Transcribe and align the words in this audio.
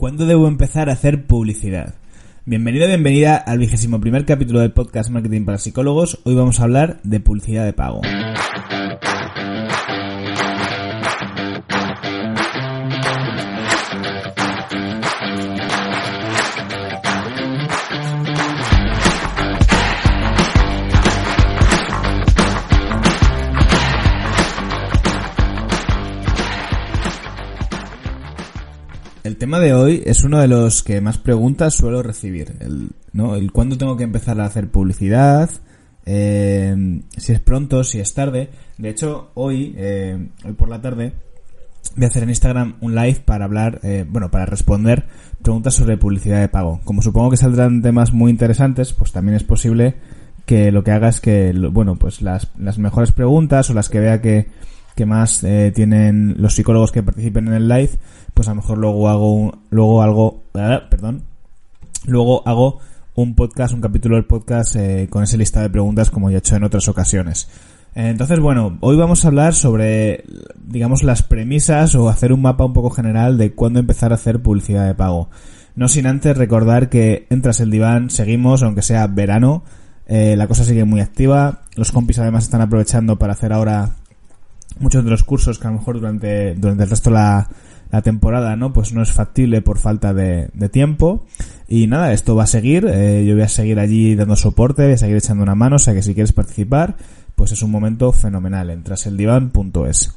¿Cuándo 0.00 0.24
debo 0.24 0.48
empezar 0.48 0.88
a 0.88 0.94
hacer 0.94 1.26
publicidad? 1.26 1.92
Bienvenido, 2.46 2.86
bienvenida 2.86 3.36
al 3.36 3.58
vigésimo 3.58 4.00
primer 4.00 4.24
capítulo 4.24 4.60
del 4.60 4.72
podcast 4.72 5.10
Marketing 5.10 5.44
para 5.44 5.58
Psicólogos. 5.58 6.20
Hoy 6.24 6.34
vamos 6.34 6.58
a 6.58 6.62
hablar 6.62 7.02
de 7.02 7.20
publicidad 7.20 7.66
de 7.66 7.74
pago. 7.74 8.00
Tema 29.50 29.58
de 29.58 29.74
hoy 29.74 30.00
es 30.06 30.22
uno 30.22 30.38
de 30.38 30.46
los 30.46 30.84
que 30.84 31.00
más 31.00 31.18
preguntas 31.18 31.74
suelo 31.74 32.04
recibir. 32.04 32.54
El, 32.60 32.90
¿no? 33.12 33.34
el 33.34 33.50
cuándo 33.50 33.76
tengo 33.76 33.96
que 33.96 34.04
empezar 34.04 34.40
a 34.40 34.44
hacer 34.44 34.70
publicidad, 34.70 35.50
eh, 36.06 37.02
si 37.16 37.32
es 37.32 37.40
pronto, 37.40 37.82
si 37.82 37.98
es 37.98 38.14
tarde. 38.14 38.50
De 38.78 38.90
hecho, 38.90 39.32
hoy, 39.34 39.74
eh, 39.76 40.28
hoy 40.44 40.52
por 40.52 40.68
la 40.68 40.80
tarde, 40.80 41.14
voy 41.96 42.04
a 42.04 42.06
hacer 42.06 42.22
en 42.22 42.28
Instagram 42.28 42.76
un 42.80 42.94
live 42.94 43.22
para 43.24 43.44
hablar, 43.44 43.80
eh, 43.82 44.06
bueno, 44.08 44.30
para 44.30 44.46
responder 44.46 45.06
preguntas 45.42 45.74
sobre 45.74 45.96
publicidad 45.96 46.40
de 46.40 46.48
pago. 46.48 46.80
Como 46.84 47.02
supongo 47.02 47.30
que 47.30 47.36
saldrán 47.36 47.82
temas 47.82 48.12
muy 48.12 48.30
interesantes, 48.30 48.92
pues 48.92 49.10
también 49.10 49.34
es 49.34 49.42
posible 49.42 49.96
que 50.46 50.70
lo 50.70 50.84
que 50.84 50.92
haga 50.92 51.08
es 51.08 51.20
que, 51.20 51.52
bueno, 51.72 51.96
pues 51.96 52.22
las, 52.22 52.52
las 52.56 52.78
mejores 52.78 53.10
preguntas 53.10 53.68
o 53.68 53.74
las 53.74 53.88
que 53.88 53.98
vea 53.98 54.22
que, 54.22 54.46
que 54.94 55.06
más 55.06 55.42
eh, 55.44 55.72
tienen 55.74 56.36
los 56.38 56.54
psicólogos 56.54 56.92
que 56.92 57.02
participen 57.02 57.48
en 57.48 57.54
el 57.54 57.68
live, 57.68 57.90
pues 58.34 58.48
a 58.48 58.52
lo 58.52 58.56
mejor 58.56 58.78
luego 58.78 59.08
hago 59.08 59.32
un, 59.32 59.58
luego 59.70 60.02
algo, 60.02 60.42
ah, 60.54 60.82
perdón, 60.90 61.22
luego 62.06 62.46
hago 62.46 62.78
un 63.14 63.34
podcast, 63.34 63.74
un 63.74 63.80
capítulo 63.80 64.16
del 64.16 64.24
podcast 64.24 64.76
eh, 64.76 65.08
con 65.10 65.22
esa 65.22 65.36
lista 65.36 65.62
de 65.62 65.70
preguntas 65.70 66.10
como 66.10 66.30
ya 66.30 66.36
he 66.36 66.38
hecho 66.38 66.56
en 66.56 66.64
otras 66.64 66.88
ocasiones. 66.88 67.48
Entonces, 67.94 68.38
bueno, 68.38 68.78
hoy 68.80 68.96
vamos 68.96 69.24
a 69.24 69.28
hablar 69.28 69.52
sobre, 69.52 70.24
digamos, 70.64 71.02
las 71.02 71.22
premisas 71.22 71.96
o 71.96 72.08
hacer 72.08 72.32
un 72.32 72.40
mapa 72.40 72.64
un 72.64 72.72
poco 72.72 72.90
general 72.90 73.36
de 73.36 73.52
cuándo 73.52 73.80
empezar 73.80 74.12
a 74.12 74.14
hacer 74.14 74.40
publicidad 74.40 74.86
de 74.86 74.94
pago. 74.94 75.28
No 75.74 75.88
sin 75.88 76.06
antes 76.06 76.36
recordar 76.36 76.88
que 76.88 77.26
entras 77.30 77.58
el 77.58 77.70
diván, 77.70 78.10
seguimos, 78.10 78.62
aunque 78.62 78.82
sea 78.82 79.06
verano, 79.08 79.64
eh, 80.06 80.36
la 80.36 80.46
cosa 80.46 80.64
sigue 80.64 80.84
muy 80.84 81.00
activa. 81.00 81.62
Los 81.76 81.92
compis 81.92 82.18
además 82.18 82.44
están 82.44 82.60
aprovechando 82.60 83.18
para 83.18 83.32
hacer 83.32 83.52
ahora 83.52 83.90
muchos 84.78 85.04
de 85.04 85.10
los 85.10 85.24
cursos 85.24 85.58
que 85.58 85.66
a 85.66 85.70
lo 85.70 85.78
mejor 85.78 86.00
durante, 86.00 86.54
durante 86.54 86.84
el 86.84 86.90
resto 86.90 87.10
de 87.10 87.14
la, 87.14 87.48
la 87.90 88.02
temporada, 88.02 88.56
¿no? 88.56 88.72
Pues 88.72 88.92
no 88.92 89.02
es 89.02 89.10
factible 89.12 89.62
por 89.62 89.78
falta 89.78 90.14
de, 90.14 90.48
tiempo. 90.70 91.26
Y 91.68 91.86
nada, 91.86 92.12
esto 92.12 92.36
va 92.36 92.44
a 92.44 92.46
seguir. 92.46 92.86
Eh, 92.86 93.24
yo 93.26 93.34
voy 93.34 93.42
a 93.42 93.48
seguir 93.48 93.78
allí 93.78 94.14
dando 94.14 94.36
soporte, 94.36 94.84
voy 94.84 94.92
a 94.92 94.98
seguir 94.98 95.16
echando 95.16 95.42
una 95.42 95.54
mano. 95.54 95.76
O 95.76 95.78
sea 95.78 95.94
que 95.94 96.02
si 96.02 96.14
quieres 96.14 96.32
participar, 96.32 96.96
pues 97.34 97.52
es 97.52 97.62
un 97.62 97.70
momento 97.70 98.12
fenomenal. 98.12 98.70
Entras 98.70 99.06
el 99.06 99.16
diván.es. 99.16 100.16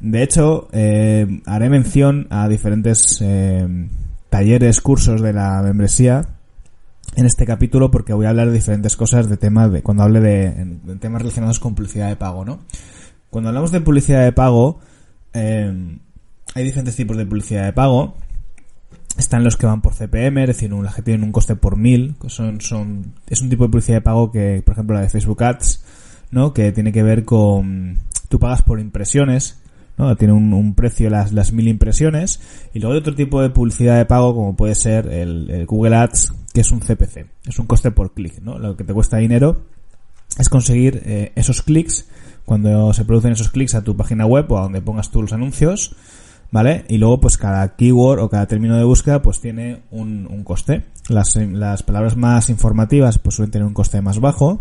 De 0.00 0.22
hecho, 0.22 0.68
eh, 0.72 1.42
haré 1.44 1.68
mención 1.68 2.26
a 2.30 2.48
diferentes 2.48 3.18
eh, 3.20 3.88
talleres, 4.30 4.80
cursos 4.80 5.20
de 5.20 5.34
la 5.34 5.60
membresía 5.62 6.24
en 7.16 7.26
este 7.26 7.44
capítulo 7.44 7.90
porque 7.90 8.12
voy 8.12 8.26
a 8.26 8.30
hablar 8.30 8.46
de 8.46 8.52
diferentes 8.54 8.96
cosas 8.96 9.28
de 9.28 9.36
temas 9.36 9.72
de 9.72 9.82
cuando 9.82 10.04
hable 10.04 10.20
de, 10.20 10.78
de 10.84 10.96
temas 10.96 11.20
relacionados 11.20 11.58
con 11.58 11.74
publicidad 11.74 12.08
de 12.08 12.16
pago, 12.16 12.44
¿no? 12.44 12.60
Cuando 13.30 13.48
hablamos 13.48 13.70
de 13.70 13.80
publicidad 13.80 14.24
de 14.24 14.32
pago, 14.32 14.80
eh, 15.32 15.98
hay 16.54 16.64
diferentes 16.64 16.96
tipos 16.96 17.16
de 17.16 17.26
publicidad 17.26 17.64
de 17.64 17.72
pago. 17.72 18.14
Están 19.16 19.44
los 19.44 19.56
que 19.56 19.66
van 19.66 19.82
por 19.82 19.94
CPM, 19.94 20.42
es 20.42 20.48
decir, 20.48 20.72
las 20.72 20.94
que 20.94 21.02
tienen 21.02 21.22
un 21.22 21.32
coste 21.32 21.54
por 21.54 21.76
mil. 21.76 22.16
Son, 22.26 22.60
son, 22.60 23.14
es 23.28 23.40
un 23.40 23.48
tipo 23.48 23.64
de 23.64 23.70
publicidad 23.70 23.98
de 23.98 24.02
pago 24.02 24.32
que, 24.32 24.62
por 24.64 24.72
ejemplo, 24.72 24.96
la 24.96 25.02
de 25.02 25.08
Facebook 25.08 25.42
Ads, 25.42 25.84
¿no? 26.30 26.52
Que 26.52 26.72
tiene 26.72 26.92
que 26.92 27.02
ver 27.02 27.24
con, 27.24 27.98
tú 28.28 28.38
pagas 28.38 28.62
por 28.62 28.80
impresiones, 28.80 29.60
¿no? 29.96 30.16
Tiene 30.16 30.32
un, 30.32 30.74
precio 30.74 31.08
las, 31.10 31.32
las 31.32 31.52
mil 31.52 31.68
impresiones. 31.68 32.40
Y 32.72 32.80
luego 32.80 32.94
hay 32.94 33.00
otro 33.00 33.14
tipo 33.14 33.42
de 33.42 33.50
publicidad 33.50 33.96
de 33.96 34.06
pago 34.06 34.34
como 34.34 34.56
puede 34.56 34.74
ser 34.74 35.06
el, 35.06 35.50
el 35.50 35.66
Google 35.66 35.96
Ads, 35.96 36.32
que 36.52 36.62
es 36.62 36.72
un 36.72 36.80
CPC. 36.80 37.26
Es 37.46 37.58
un 37.58 37.66
coste 37.66 37.92
por 37.92 38.12
clic, 38.12 38.40
¿no? 38.40 38.58
Lo 38.58 38.76
que 38.76 38.84
te 38.84 38.92
cuesta 38.92 39.18
dinero 39.18 39.62
es 40.38 40.48
conseguir 40.48 41.02
eh, 41.04 41.32
esos 41.34 41.62
clics 41.62 42.08
cuando 42.50 42.92
se 42.94 43.04
producen 43.04 43.30
esos 43.30 43.50
clics 43.50 43.76
a 43.76 43.84
tu 43.84 43.96
página 43.96 44.26
web 44.26 44.50
o 44.50 44.58
a 44.58 44.62
donde 44.62 44.82
pongas 44.82 45.12
tú 45.12 45.22
los 45.22 45.32
anuncios, 45.32 45.94
¿vale? 46.50 46.84
Y 46.88 46.98
luego 46.98 47.20
pues 47.20 47.38
cada 47.38 47.76
keyword 47.76 48.18
o 48.18 48.28
cada 48.28 48.46
término 48.46 48.76
de 48.76 48.82
búsqueda 48.82 49.22
pues 49.22 49.40
tiene 49.40 49.82
un, 49.92 50.42
coste. 50.42 50.82
Las, 51.08 51.36
las 51.36 51.84
palabras 51.84 52.16
más 52.16 52.50
informativas 52.50 53.18
pues 53.18 53.36
suelen 53.36 53.52
tener 53.52 53.68
un 53.68 53.72
coste 53.72 54.02
más 54.02 54.18
bajo 54.18 54.60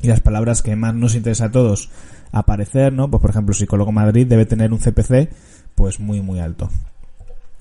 y 0.00 0.06
las 0.06 0.20
palabras 0.20 0.62
que 0.62 0.74
más 0.74 0.94
nos 0.94 1.14
interesa 1.14 1.44
a 1.44 1.50
todos 1.50 1.90
aparecer, 2.32 2.94
¿no? 2.94 3.10
Pues 3.10 3.20
por 3.20 3.28
ejemplo 3.28 3.52
Psicólogo 3.52 3.92
Madrid 3.92 4.26
debe 4.26 4.46
tener 4.46 4.72
un 4.72 4.78
CPC 4.78 5.28
pues 5.74 6.00
muy 6.00 6.22
muy 6.22 6.40
alto. 6.40 6.70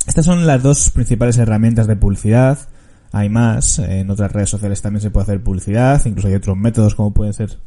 Estas 0.07 0.23
son 0.23 0.47
las 0.47 0.63
dos 0.63 0.91
principales 0.91 1.37
herramientas 1.39 1.87
de 1.87 1.97
publicidad. 1.97 2.57
Hay 3.11 3.27
más, 3.27 3.79
en 3.79 4.09
otras 4.11 4.31
redes 4.31 4.49
sociales 4.49 4.81
también 4.81 5.01
se 5.01 5.11
puede 5.11 5.23
hacer 5.23 5.43
publicidad, 5.43 6.01
incluso 6.05 6.29
hay 6.29 6.35
otros 6.35 6.55
métodos 6.55 6.95
como 6.95 7.11
pueden 7.11 7.33
ser, 7.33 7.57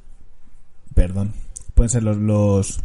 perdón, 0.95 1.35
pueden 1.75 1.91
ser 1.91 2.03
los, 2.03 2.17
los, 2.17 2.81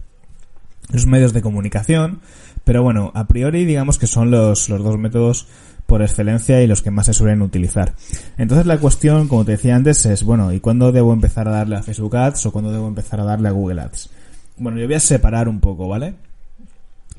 los 0.91 1.05
medios 1.05 1.33
de 1.33 1.41
comunicación, 1.41 2.21
pero 2.63 2.83
bueno, 2.83 3.11
a 3.15 3.27
priori 3.27 3.65
digamos 3.65 3.97
que 3.97 4.07
son 4.07 4.31
los, 4.31 4.69
los 4.69 4.83
dos 4.83 4.97
métodos 4.97 5.47
por 5.89 6.01
excelencia 6.03 6.61
y 6.61 6.67
los 6.67 6.81
que 6.81 6.91
más 6.91 7.07
se 7.07 7.13
suelen 7.13 7.41
utilizar. 7.41 7.95
Entonces 8.37 8.67
la 8.67 8.77
cuestión, 8.77 9.27
como 9.27 9.43
te 9.43 9.53
decía 9.53 9.75
antes, 9.75 10.05
es, 10.05 10.23
bueno, 10.23 10.53
¿y 10.53 10.59
cuándo 10.59 10.91
debo 10.91 11.11
empezar 11.13 11.47
a 11.47 11.51
darle 11.51 11.75
a 11.77 11.83
Facebook 11.83 12.15
Ads 12.15 12.45
o 12.45 12.51
cuándo 12.51 12.71
debo 12.71 12.87
empezar 12.87 13.19
a 13.19 13.23
darle 13.23 13.49
a 13.49 13.51
Google 13.51 13.81
Ads? 13.81 14.09
Bueno, 14.57 14.77
yo 14.79 14.85
voy 14.85 14.95
a 14.95 14.99
separar 14.99 15.49
un 15.49 15.59
poco, 15.59 15.87
¿vale? 15.87 16.13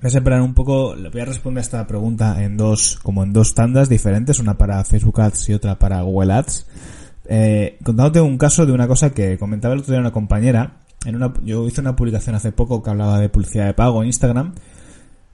Voy 0.01 0.09
a 0.09 0.11
separar 0.11 0.41
un 0.41 0.55
poco, 0.55 0.95
voy 0.95 1.21
a 1.21 1.25
responder 1.25 1.61
a 1.61 1.63
esta 1.63 1.87
pregunta 1.87 2.43
en 2.43 2.57
dos, 2.57 2.99
como 3.03 3.25
en 3.25 3.33
dos 3.33 3.55
tandas 3.55 3.89
diferentes, 3.89 4.39
una 4.39 4.57
para 4.57 4.83
Facebook 4.85 5.21
Ads 5.21 5.49
y 5.51 5.55
otra 5.55 5.79
para 5.79 6.01
Google 6.03 6.33
Ads. 6.33 6.67
Eh, 7.27 7.79
contándote 7.83 8.21
un 8.21 8.39
caso 8.39 8.67
de 8.67 8.73
una 8.73 8.89
cosa 8.89 9.11
que 9.11 9.37
comentaba 9.37 9.75
el 9.75 9.81
otro 9.81 9.93
día 9.93 10.01
una 10.01 10.13
compañera, 10.13 10.80
en 11.05 11.17
una, 11.17 11.33
yo 11.45 11.67
hice 11.67 11.81
una 11.81 11.97
publicación 11.97 12.35
hace 12.35 12.53
poco 12.53 12.83
que 12.83 12.91
hablaba 12.91 13.19
de 13.19 13.29
publicidad 13.29 13.67
de 13.67 13.75
pago 13.75 14.03
en 14.03 14.07
Instagram, 14.07 14.55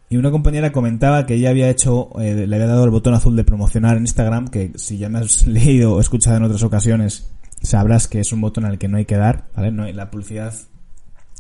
y 0.09 0.16
una 0.16 0.31
compañera 0.31 0.71
comentaba 0.71 1.27
que 1.27 1.34
ella 1.34 1.50
había 1.50 1.69
hecho, 1.69 2.10
eh, 2.21 2.47
le 2.47 2.56
había 2.56 2.69
dado 2.69 2.84
el 2.84 2.91
botón 2.91 3.15
azul 3.15 3.34
de 3.34 3.43
promocionar 3.43 3.97
en 3.97 4.04
Instagram, 4.04 4.49
que 4.49 4.72
si 4.77 4.99
ya 4.99 5.09
me 5.09 5.19
has 5.19 5.47
leído 5.47 5.94
o 5.94 6.00
escuchado 6.00 6.37
en 6.37 6.44
otras 6.44 6.62
ocasiones, 6.62 7.31
sabrás 7.60 8.06
que 8.06 8.21
es 8.21 8.32
un 8.32 8.41
botón 8.41 8.65
al 8.65 8.78
que 8.78 8.87
no 8.88 8.99
hay 8.99 9.04
que 9.04 9.16
dar, 9.16 9.47
¿vale? 9.56 9.72
No, 9.72 9.91
la 9.91 10.10
publicidad 10.10 10.54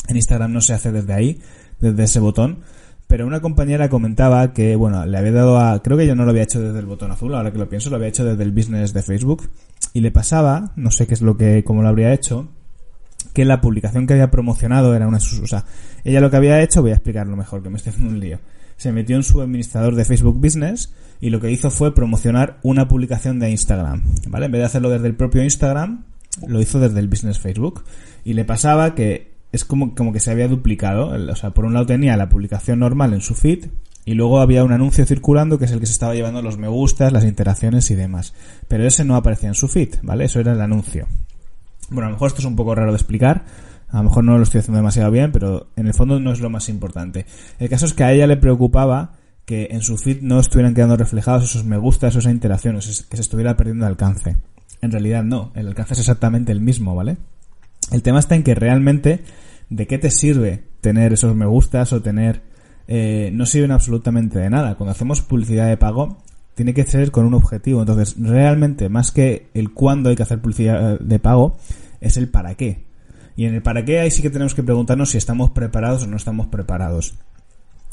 en 0.08 0.16
Instagram 0.16 0.52
no 0.52 0.60
se 0.60 0.74
hace 0.74 0.90
desde 0.90 1.12
ahí, 1.12 1.40
desde 1.80 2.04
ese 2.04 2.20
botón. 2.20 2.58
Pero 3.06 3.24
una 3.24 3.40
compañera 3.40 3.88
comentaba 3.88 4.52
que, 4.52 4.74
bueno, 4.74 5.06
le 5.06 5.16
había 5.16 5.30
dado 5.30 5.60
a, 5.60 5.80
creo 5.80 5.96
que 5.96 6.08
yo 6.08 6.16
no 6.16 6.24
lo 6.24 6.30
había 6.30 6.42
hecho 6.42 6.60
desde 6.60 6.80
el 6.80 6.86
botón 6.86 7.12
azul, 7.12 7.36
ahora 7.36 7.52
que 7.52 7.58
lo 7.58 7.68
pienso, 7.68 7.88
lo 7.88 7.96
había 7.96 8.08
hecho 8.08 8.24
desde 8.24 8.42
el 8.42 8.50
business 8.50 8.92
de 8.92 9.02
Facebook. 9.02 9.48
Y 9.92 10.00
le 10.00 10.10
pasaba, 10.10 10.72
no 10.74 10.90
sé 10.90 11.06
qué 11.06 11.14
es 11.14 11.22
lo 11.22 11.36
que, 11.36 11.62
cómo 11.62 11.82
lo 11.82 11.88
habría 11.88 12.12
hecho, 12.12 12.48
que 13.36 13.44
la 13.44 13.60
publicación 13.60 14.06
que 14.06 14.14
había 14.14 14.30
promocionado 14.30 14.96
era 14.96 15.06
una, 15.06 15.20
sea, 15.20 15.66
ella 16.04 16.22
lo 16.22 16.30
que 16.30 16.38
había 16.38 16.62
hecho, 16.62 16.80
voy 16.80 16.92
a 16.92 16.94
explicarlo 16.94 17.36
mejor, 17.36 17.62
que 17.62 17.68
me 17.68 17.76
estoy 17.76 17.90
haciendo 17.90 18.14
un 18.14 18.18
lío. 18.18 18.40
Se 18.78 18.92
metió 18.92 19.14
en 19.14 19.24
su 19.24 19.42
administrador 19.42 19.94
de 19.94 20.06
Facebook 20.06 20.40
Business 20.40 20.94
y 21.20 21.28
lo 21.28 21.38
que 21.38 21.50
hizo 21.50 21.70
fue 21.70 21.94
promocionar 21.94 22.56
una 22.62 22.88
publicación 22.88 23.38
de 23.38 23.50
Instagram, 23.50 24.04
¿vale? 24.28 24.46
En 24.46 24.52
vez 24.52 24.60
de 24.60 24.64
hacerlo 24.64 24.88
desde 24.88 25.08
el 25.08 25.16
propio 25.16 25.42
Instagram, 25.42 26.04
lo 26.48 26.62
hizo 26.62 26.80
desde 26.80 26.98
el 26.98 27.08
Business 27.08 27.38
Facebook. 27.38 27.84
Y 28.24 28.32
le 28.32 28.46
pasaba 28.46 28.94
que 28.94 29.34
es 29.52 29.66
como, 29.66 29.94
como 29.94 30.14
que 30.14 30.20
se 30.20 30.30
había 30.30 30.48
duplicado. 30.48 31.08
O 31.08 31.36
sea, 31.36 31.50
por 31.50 31.66
un 31.66 31.74
lado 31.74 31.84
tenía 31.84 32.16
la 32.16 32.30
publicación 32.30 32.78
normal 32.78 33.12
en 33.12 33.20
su 33.20 33.34
feed 33.34 33.66
y 34.06 34.14
luego 34.14 34.40
había 34.40 34.64
un 34.64 34.72
anuncio 34.72 35.04
circulando 35.04 35.58
que 35.58 35.66
es 35.66 35.72
el 35.72 35.80
que 35.80 35.86
se 35.86 35.92
estaba 35.92 36.14
llevando 36.14 36.40
los 36.40 36.56
me 36.56 36.68
gustas, 36.68 37.12
las 37.12 37.24
interacciones 37.26 37.90
y 37.90 37.96
demás. 37.96 38.32
Pero 38.66 38.86
ese 38.86 39.04
no 39.04 39.14
aparecía 39.14 39.50
en 39.50 39.54
su 39.54 39.68
feed, 39.68 39.96
¿vale? 40.00 40.24
Eso 40.24 40.40
era 40.40 40.52
el 40.52 40.62
anuncio. 40.62 41.06
Bueno, 41.90 42.06
a 42.06 42.10
lo 42.10 42.16
mejor 42.16 42.28
esto 42.28 42.40
es 42.40 42.46
un 42.46 42.56
poco 42.56 42.74
raro 42.74 42.92
de 42.92 42.96
explicar. 42.96 43.44
A 43.88 43.98
lo 43.98 44.04
mejor 44.04 44.24
no 44.24 44.36
lo 44.36 44.42
estoy 44.42 44.60
haciendo 44.60 44.78
demasiado 44.78 45.10
bien, 45.10 45.30
pero 45.32 45.68
en 45.76 45.86
el 45.86 45.94
fondo 45.94 46.18
no 46.18 46.32
es 46.32 46.40
lo 46.40 46.50
más 46.50 46.68
importante. 46.68 47.26
El 47.58 47.68
caso 47.68 47.86
es 47.86 47.92
que 47.92 48.04
a 48.04 48.12
ella 48.12 48.26
le 48.26 48.36
preocupaba 48.36 49.12
que 49.44 49.68
en 49.70 49.80
su 49.80 49.96
feed 49.96 50.22
no 50.22 50.40
estuvieran 50.40 50.74
quedando 50.74 50.96
reflejados 50.96 51.44
esos 51.44 51.64
me 51.64 51.78
gustas, 51.78 52.16
esas 52.16 52.32
interacciones, 52.32 53.06
que 53.08 53.16
se 53.16 53.22
estuviera 53.22 53.56
perdiendo 53.56 53.86
alcance. 53.86 54.36
En 54.82 54.90
realidad 54.90 55.22
no, 55.22 55.52
el 55.54 55.68
alcance 55.68 55.94
es 55.94 56.00
exactamente 56.00 56.50
el 56.50 56.60
mismo, 56.60 56.96
¿vale? 56.96 57.16
El 57.92 58.02
tema 58.02 58.18
está 58.18 58.34
en 58.34 58.42
que 58.42 58.56
realmente 58.56 59.22
¿de 59.70 59.86
qué 59.86 59.98
te 59.98 60.10
sirve 60.10 60.64
tener 60.80 61.12
esos 61.12 61.34
me 61.34 61.46
gustas 61.46 61.92
o 61.92 62.02
tener... 62.02 62.42
Eh, 62.88 63.30
no 63.32 63.46
sirven 63.46 63.72
absolutamente 63.72 64.38
de 64.38 64.48
nada. 64.48 64.76
Cuando 64.76 64.92
hacemos 64.92 65.20
publicidad 65.20 65.66
de 65.66 65.76
pago, 65.76 66.18
tiene 66.56 66.72
que 66.72 66.84
ser 66.84 67.10
con 67.10 67.26
un 67.26 67.34
objetivo. 67.34 67.80
Entonces, 67.80 68.16
realmente, 68.18 68.88
más 68.88 69.12
que 69.12 69.48
el 69.52 69.72
cuándo 69.72 70.08
hay 70.08 70.16
que 70.16 70.22
hacer 70.22 70.40
publicidad 70.40 70.98
de 70.98 71.18
pago, 71.18 71.58
es 72.00 72.16
el 72.16 72.28
para 72.28 72.54
qué. 72.54 72.86
Y 73.36 73.44
en 73.44 73.54
el 73.54 73.62
para 73.62 73.84
qué 73.84 74.00
ahí 74.00 74.10
sí 74.10 74.22
que 74.22 74.30
tenemos 74.30 74.54
que 74.54 74.62
preguntarnos 74.62 75.10
si 75.10 75.18
estamos 75.18 75.50
preparados 75.50 76.04
o 76.04 76.06
no 76.06 76.16
estamos 76.16 76.46
preparados. 76.46 77.14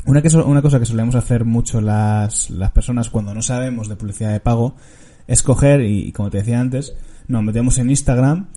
Una, 0.06 0.21
que, 0.21 0.36
una 0.38 0.62
cosa 0.62 0.80
que 0.80 0.86
solemos 0.86 1.15
hacer 1.15 1.44
mucho 1.44 1.81
las, 1.81 2.50
las 2.50 2.71
personas 2.71 3.10
cuando 3.10 3.33
no 3.33 3.42
sabemos 3.42 3.89
de 3.89 3.98
publicidad 3.98 4.31
de 4.31 4.39
pago 4.39 4.75
es 5.27 5.44
coger 5.44 5.81
y, 5.81 6.13
como 6.13 6.30
te 6.30 6.38
decía 6.38 6.62
antes, 6.62 6.95
nos 7.27 7.44
metemos 7.44 7.77
en 7.80 7.89
Instagram 7.89 8.48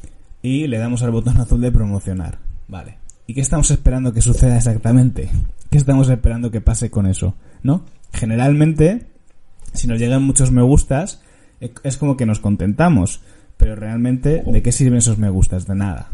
y 0.40 0.68
le 0.68 0.78
damos 0.78 1.02
al 1.02 1.10
botón 1.10 1.38
azul 1.38 1.60
de 1.60 1.72
promocionar. 1.72 2.38
Vale. 2.68 2.98
¿Y 3.26 3.34
qué 3.34 3.40
estamos 3.40 3.72
esperando 3.72 4.12
que 4.12 4.22
suceda 4.22 4.56
exactamente? 4.56 5.30
¿Qué 5.68 5.78
estamos 5.78 6.08
esperando 6.08 6.52
que 6.52 6.60
pase 6.60 6.92
con 6.92 7.06
eso? 7.06 7.34
¿No? 7.64 7.84
Generalmente, 8.12 9.15
si 9.76 9.86
nos 9.86 9.98
llegan 9.98 10.22
muchos 10.22 10.50
me 10.50 10.62
gustas, 10.62 11.22
e, 11.60 11.72
es 11.84 11.96
como 11.96 12.16
que 12.16 12.26
nos 12.26 12.40
contentamos. 12.40 13.20
Pero 13.56 13.74
realmente, 13.74 14.42
¿de 14.44 14.62
qué 14.62 14.72
sirven 14.72 14.98
esos 14.98 15.18
me 15.18 15.30
gustas? 15.30 15.66
De 15.66 15.74
nada. 15.74 16.10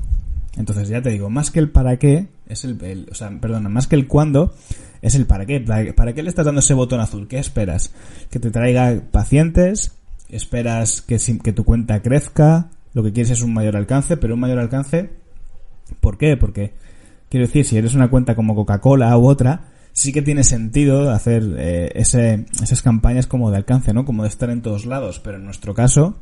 Entonces 0.56 0.88
ya 0.88 1.03
te 1.03 1.11
digo, 1.11 1.31
más 1.31 1.50
que 1.50 1.61
el 1.61 1.70
para 1.70 1.97
qué, 1.97 2.29
es 2.47 2.64
el, 2.64 3.09
o 3.11 3.14
sea, 3.14 3.31
perdona, 3.41 3.69
más 3.69 3.87
que 3.87 3.97
el 3.97 4.06
cuándo, 4.06 4.55
es 5.00 5.14
el 5.14 5.26
para 5.26 5.47
qué. 5.47 5.61
¿Para 5.61 6.12
qué 6.12 6.23
le 6.23 6.29
estás 6.29 6.47
dando 6.47 6.61
ese 6.61 6.75
botón 6.75 7.00
azul? 7.00 7.26
¿Qué 7.26 7.38
esperas? 7.38 7.93
¿Que 8.31 8.38
te 8.38 8.50
traiga 8.50 9.00
pacientes? 9.11 9.93
¿Esperas 10.29 11.03
que, 11.03 11.19
que 11.43 11.53
tu 11.53 11.64
cuenta 11.64 12.03
crezca? 12.03 12.70
Lo 12.94 13.03
que 13.03 13.12
quieres 13.12 13.31
es 13.31 13.43
un 13.43 13.55
mayor 13.55 13.76
alcance, 13.76 14.17
pero 14.17 14.35
un 14.35 14.41
mayor 14.41 14.59
alcance, 14.59 15.11
¿por 16.00 16.19
qué? 16.19 16.37
Porque, 16.37 16.75
quiero 17.31 17.47
decir, 17.47 17.64
si 17.64 17.79
eres 17.79 17.94
una 17.94 18.11
cuenta 18.11 18.35
como 18.35 18.55
Coca-Cola 18.55 19.17
u 19.17 19.26
otra, 19.26 19.72
sí 19.93 20.12
que 20.12 20.23
tiene 20.23 20.44
sentido 20.44 21.11
hacer 21.11 21.43
eh, 21.59 21.93
ese, 21.94 22.47
esas 22.62 22.83
campañas 22.83 23.27
como 23.27 23.50
de 23.50 23.59
alcance, 23.59 23.93
¿no? 23.93 24.05
Como 24.05 24.23
de 24.23 24.29
estar 24.29 24.50
en 24.50 24.62
todos 24.62 24.87
lados, 24.87 25.21
pero 25.21 25.37
en 25.37 25.44
nuestro 25.44 25.75
caso, 25.75 26.17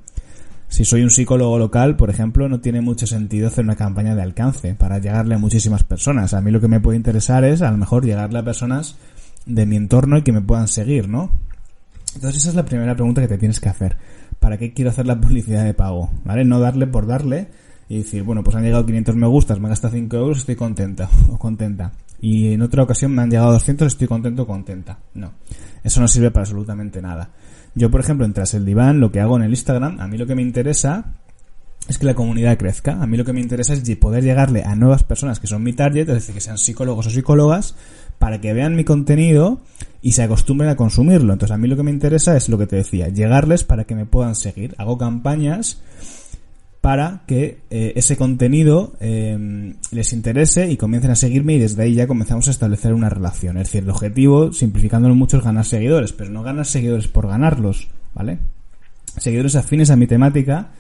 si 0.69 0.85
soy 0.85 1.03
un 1.03 1.11
psicólogo 1.11 1.59
local, 1.59 1.97
por 1.97 2.11
ejemplo, 2.11 2.49
no 2.49 2.61
tiene 2.61 2.81
mucho 2.81 3.07
sentido 3.07 3.49
hacer 3.49 3.65
una 3.65 3.77
campaña 3.77 4.15
de 4.15 4.23
alcance 4.23 4.75
para 4.75 4.99
llegarle 4.99 5.35
a 5.35 5.39
muchísimas 5.39 5.85
personas. 5.85 6.35
A 6.35 6.41
mí 6.41 6.51
lo 6.51 6.61
que 6.61 6.69
me 6.69 6.81
puede 6.81 6.97
interesar 6.97 7.45
es, 7.45 7.63
a 7.63 7.71
lo 7.71 7.77
mejor, 7.77 8.05
llegarle 8.05 8.39
a 8.39 8.45
personas 8.45 8.97
de 9.47 9.67
mi 9.67 9.77
entorno 9.77 10.19
y 10.19 10.23
que 10.23 10.33
me 10.33 10.41
puedan 10.41 10.69
seguir, 10.69 11.09
¿no? 11.09 11.31
Entonces 12.15 12.43
esa 12.43 12.51
es 12.51 12.57
la 12.57 12.65
primera 12.65 12.95
pregunta 12.95 13.21
que 13.21 13.29
te 13.29 13.39
tienes 13.39 13.61
que 13.61 13.69
hacer. 13.69 13.97
¿Para 14.39 14.59
qué 14.59 14.73
quiero 14.73 14.91
hacer 14.91 15.07
la 15.07 15.21
publicidad 15.21 15.65
de 15.65 15.75
pago? 15.75 16.11
¿Vale? 16.25 16.45
No 16.45 16.61
darle 16.61 16.87
por 16.87 17.07
darle 17.07 17.49
y 17.91 17.99
decir, 17.99 18.23
bueno, 18.23 18.45
pues 18.45 18.55
han 18.55 18.63
llegado 18.63 18.87
500 18.87 19.17
me 19.17 19.27
gustas, 19.27 19.59
me 19.59 19.67
han 19.67 19.71
gastado 19.71 19.93
5 19.95 20.17
euros, 20.17 20.39
estoy 20.39 20.55
contenta 20.55 21.11
o 21.29 21.37
contenta. 21.37 21.91
Y 22.21 22.53
en 22.53 22.63
otra 22.63 22.85
ocasión 22.85 23.13
me 23.13 23.21
han 23.21 23.31
llegado 23.31 23.51
200, 23.51 23.89
estoy 23.89 24.07
contento 24.07 24.45
o 24.45 24.47
contenta. 24.47 25.01
No. 25.15 25.33
Eso 25.83 26.01
no 26.01 26.07
sirve 26.07 26.31
para 26.31 26.45
absolutamente 26.45 27.03
nada. 27.03 27.31
Yo, 27.75 27.91
por 27.91 28.01
ejemplo, 28.01 28.25
en 28.25 28.33
Tras 28.33 28.55
el 28.55 28.65
Diván, 28.65 29.01
lo 29.01 29.11
que 29.11 29.19
hago 29.19 29.37
en 29.37 29.43
el 29.43 29.51
Instagram, 29.51 29.99
a 29.99 30.07
mí 30.07 30.19
lo 30.19 30.27
que 30.29 30.37
me 30.37 30.43
interesa 30.43 31.15
es 31.89 31.99
que 31.99 32.07
la 32.07 32.15
comunidad 32.15 32.57
crezca. 32.57 33.03
A 33.03 33.09
mí 33.09 33.17
lo 33.17 33.25
que 33.25 33.33
me 33.33 33.41
interesa 33.41 33.75
es 33.75 33.97
poder 33.97 34.23
llegarle 34.23 34.63
a 34.63 34.77
nuevas 34.77 35.03
personas 35.03 35.41
que 35.41 35.49
son 35.49 35.65
mi 35.65 35.73
target, 35.73 36.09
es 36.11 36.15
decir, 36.15 36.33
que 36.33 36.41
sean 36.41 36.59
psicólogos 36.59 37.09
o 37.09 37.11
psicólogas, 37.11 37.75
para 38.21 38.41
que 38.41 38.53
vean 38.53 38.77
mi 38.77 38.85
contenido 38.85 39.63
y 40.01 40.13
se 40.13 40.23
acostumbren 40.23 40.71
a 40.71 40.77
consumirlo. 40.77 41.33
Entonces, 41.33 41.55
a 41.55 41.59
mí 41.59 41.67
lo 41.67 41.75
que 41.75 41.83
me 41.83 41.91
interesa 41.91 42.37
es 42.37 42.49
lo 42.49 42.57
que 42.57 42.69
te 42.69 42.77
decía, 42.77 43.09
llegarles 43.09 43.65
para 43.65 43.83
que 43.83 43.97
me 43.97 44.07
puedan 44.07 44.37
seguir. 44.37 44.77
Hago 44.79 44.97
campañas 44.97 45.83
para 46.81 47.23
que 47.27 47.59
eh, 47.71 47.93
ese 47.97 48.17
contenido 48.17 48.95
eh, 49.01 49.75
les 49.91 50.13
interese 50.13 50.71
y 50.71 50.77
comiencen 50.79 51.11
a 51.11 51.15
seguirme 51.15 51.55
y 51.55 51.59
desde 51.59 51.83
ahí 51.83 51.95
ya 51.95 52.07
comenzamos 52.07 52.49
a 52.49 52.51
establecer 52.51 52.95
una 52.95 53.11
relación. 53.11 53.59
Es 53.59 53.69
decir, 53.69 53.83
el 53.83 53.91
objetivo, 53.91 54.53
simplificándolo 54.53 55.15
mucho, 55.15 55.37
es 55.37 55.45
ganar 55.45 55.67
seguidores, 55.67 56.13
pero 56.13 56.31
no 56.31 56.43
ganar 56.43 56.65
seguidores 56.65 57.07
por 57.07 57.29
ganarlos, 57.29 57.89
¿vale? 58.15 58.39
Seguidores 59.19 59.57
afines 59.57 59.91
a 59.91 59.97
mi 59.97 60.07
temática 60.07 60.71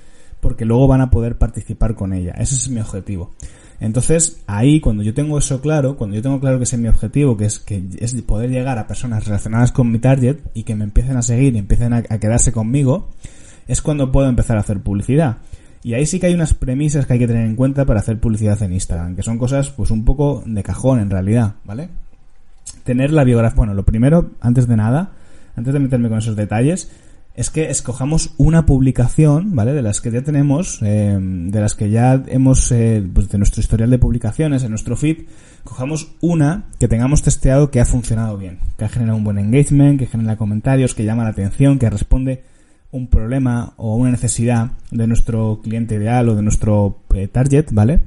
porque 0.41 0.64
luego 0.64 0.87
van 0.87 1.02
a 1.02 1.11
poder 1.11 1.37
participar 1.37 1.94
con 1.94 2.14
ella. 2.14 2.32
Ese 2.38 2.55
es 2.55 2.70
mi 2.70 2.81
objetivo. 2.81 3.35
Entonces, 3.79 4.43
ahí, 4.47 4.81
cuando 4.81 5.02
yo 5.02 5.12
tengo 5.12 5.37
eso 5.38 5.61
claro, 5.61 5.97
cuando 5.97 6.17
yo 6.17 6.23
tengo 6.23 6.41
claro 6.41 6.58
que 6.58 6.64
ese 6.64 6.76
es 6.76 6.82
mi 6.82 6.88
objetivo, 6.88 7.37
que 7.37 7.44
es 7.44 7.58
que 7.58 7.82
es 7.99 8.14
poder 8.23 8.50
llegar 8.50 8.79
a 8.79 8.87
personas 8.87 9.26
relacionadas 9.26 9.73
con 9.73 9.91
mi 9.91 9.99
target 9.99 10.38
y 10.55 10.62
que 10.62 10.75
me 10.75 10.85
empiecen 10.85 11.19
a 11.19 11.23
seguir 11.23 11.55
y 11.55 11.58
empiecen 11.58 11.93
a 11.93 12.02
quedarse 12.02 12.52
conmigo, 12.52 13.11
es 13.69 13.82
cuando 13.82 14.11
puedo 14.12 14.29
empezar 14.29 14.56
a 14.56 14.61
hacer 14.61 14.81
publicidad. 14.81 15.38
Y 15.82 15.94
ahí 15.94 16.05
sí 16.06 16.21
que 16.21 16.27
hay 16.27 16.35
unas 16.35 16.55
premisas 16.55 17.06
que 17.06 17.15
hay 17.15 17.19
que 17.19 17.27
tener 17.27 17.47
en 17.47 17.56
cuenta 17.56 17.87
para 17.87 18.00
hacer 18.00 18.21
publicidad 18.21 18.62
en 18.62 18.73
Instagram, 18.73 19.17
que 19.17 19.23
son 19.23 19.38
cosas 19.38 19.71
pues 19.71 19.91
un 19.91 20.05
poco 20.05 20.43
de 20.44 20.62
cajón 20.62 21.00
en 21.00 21.11
realidad, 21.11 21.55
¿vale? 21.65 21.88
Tener 22.85 23.12
la 23.12 23.25
biografía, 23.25 23.56
bueno, 23.56 23.75
lo 23.75 23.85
primero, 23.85 24.32
antes 24.41 24.69
de 24.69 24.77
nada, 24.77 25.12
antes 25.56 25.73
de 25.73 25.81
meterme 25.81 26.09
con 26.09 26.19
esos 26.19 26.37
detalles, 26.37 26.91
es 27.35 27.49
que 27.49 27.71
escojamos 27.71 28.35
una 28.37 28.67
publicación, 28.67 29.55
¿vale? 29.55 29.73
De 29.73 29.81
las 29.81 30.03
que 30.03 30.11
ya 30.11 30.23
tenemos, 30.23 30.81
eh, 30.82 31.17
de 31.19 31.61
las 31.61 31.75
que 31.75 31.88
ya 31.88 32.23
hemos, 32.26 32.71
eh, 32.73 33.03
pues 33.15 33.31
de 33.31 33.38
nuestro 33.38 33.61
historial 33.61 33.88
de 33.88 33.99
publicaciones, 33.99 34.62
en 34.62 34.71
nuestro 34.71 34.97
feed, 34.97 35.23
cojamos 35.65 36.17
una 36.21 36.65
que 36.79 36.88
tengamos 36.88 37.23
testeado 37.23 37.71
que 37.71 37.81
ha 37.81 37.87
funcionado 37.87 38.37
bien, 38.37 38.59
que 38.76 38.85
ha 38.85 38.88
generado 38.88 39.17
un 39.17 39.25
buen 39.25 39.38
engagement, 39.38 39.99
que 39.99 40.06
genera 40.06 40.37
comentarios, 40.37 40.94
que 40.94 41.05
llama 41.05 41.25
la 41.25 41.31
atención, 41.31 41.79
que 41.79 41.88
responde 41.88 42.43
un 42.93 43.07
problema 43.09 43.75
o 43.77 43.97
una 43.97 44.11
necesidad 44.11 44.73
de 44.91 45.07
nuestro 45.07 45.61
cliente 45.63 45.95
ideal 45.95 46.29
o 46.29 46.35
de 46.35 46.43
nuestro 46.43 46.99
eh, 47.15 47.29
target, 47.29 47.67
¿vale? 47.73 48.01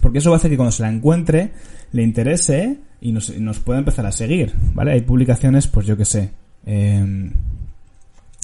Porque 0.00 0.18
eso 0.18 0.30
va 0.30 0.36
a 0.36 0.38
hacer 0.38 0.50
que 0.50 0.56
cuando 0.56 0.72
se 0.72 0.82
la 0.82 0.90
encuentre 0.90 1.52
le 1.92 2.02
interese 2.02 2.78
y 3.00 3.12
nos, 3.12 3.36
nos 3.38 3.60
pueda 3.60 3.78
empezar 3.78 4.06
a 4.06 4.12
seguir, 4.12 4.54
¿vale? 4.74 4.92
Hay 4.92 5.02
publicaciones, 5.02 5.66
pues 5.66 5.86
yo 5.86 5.96
que 5.96 6.04
sé, 6.04 6.30
eh, 6.66 7.30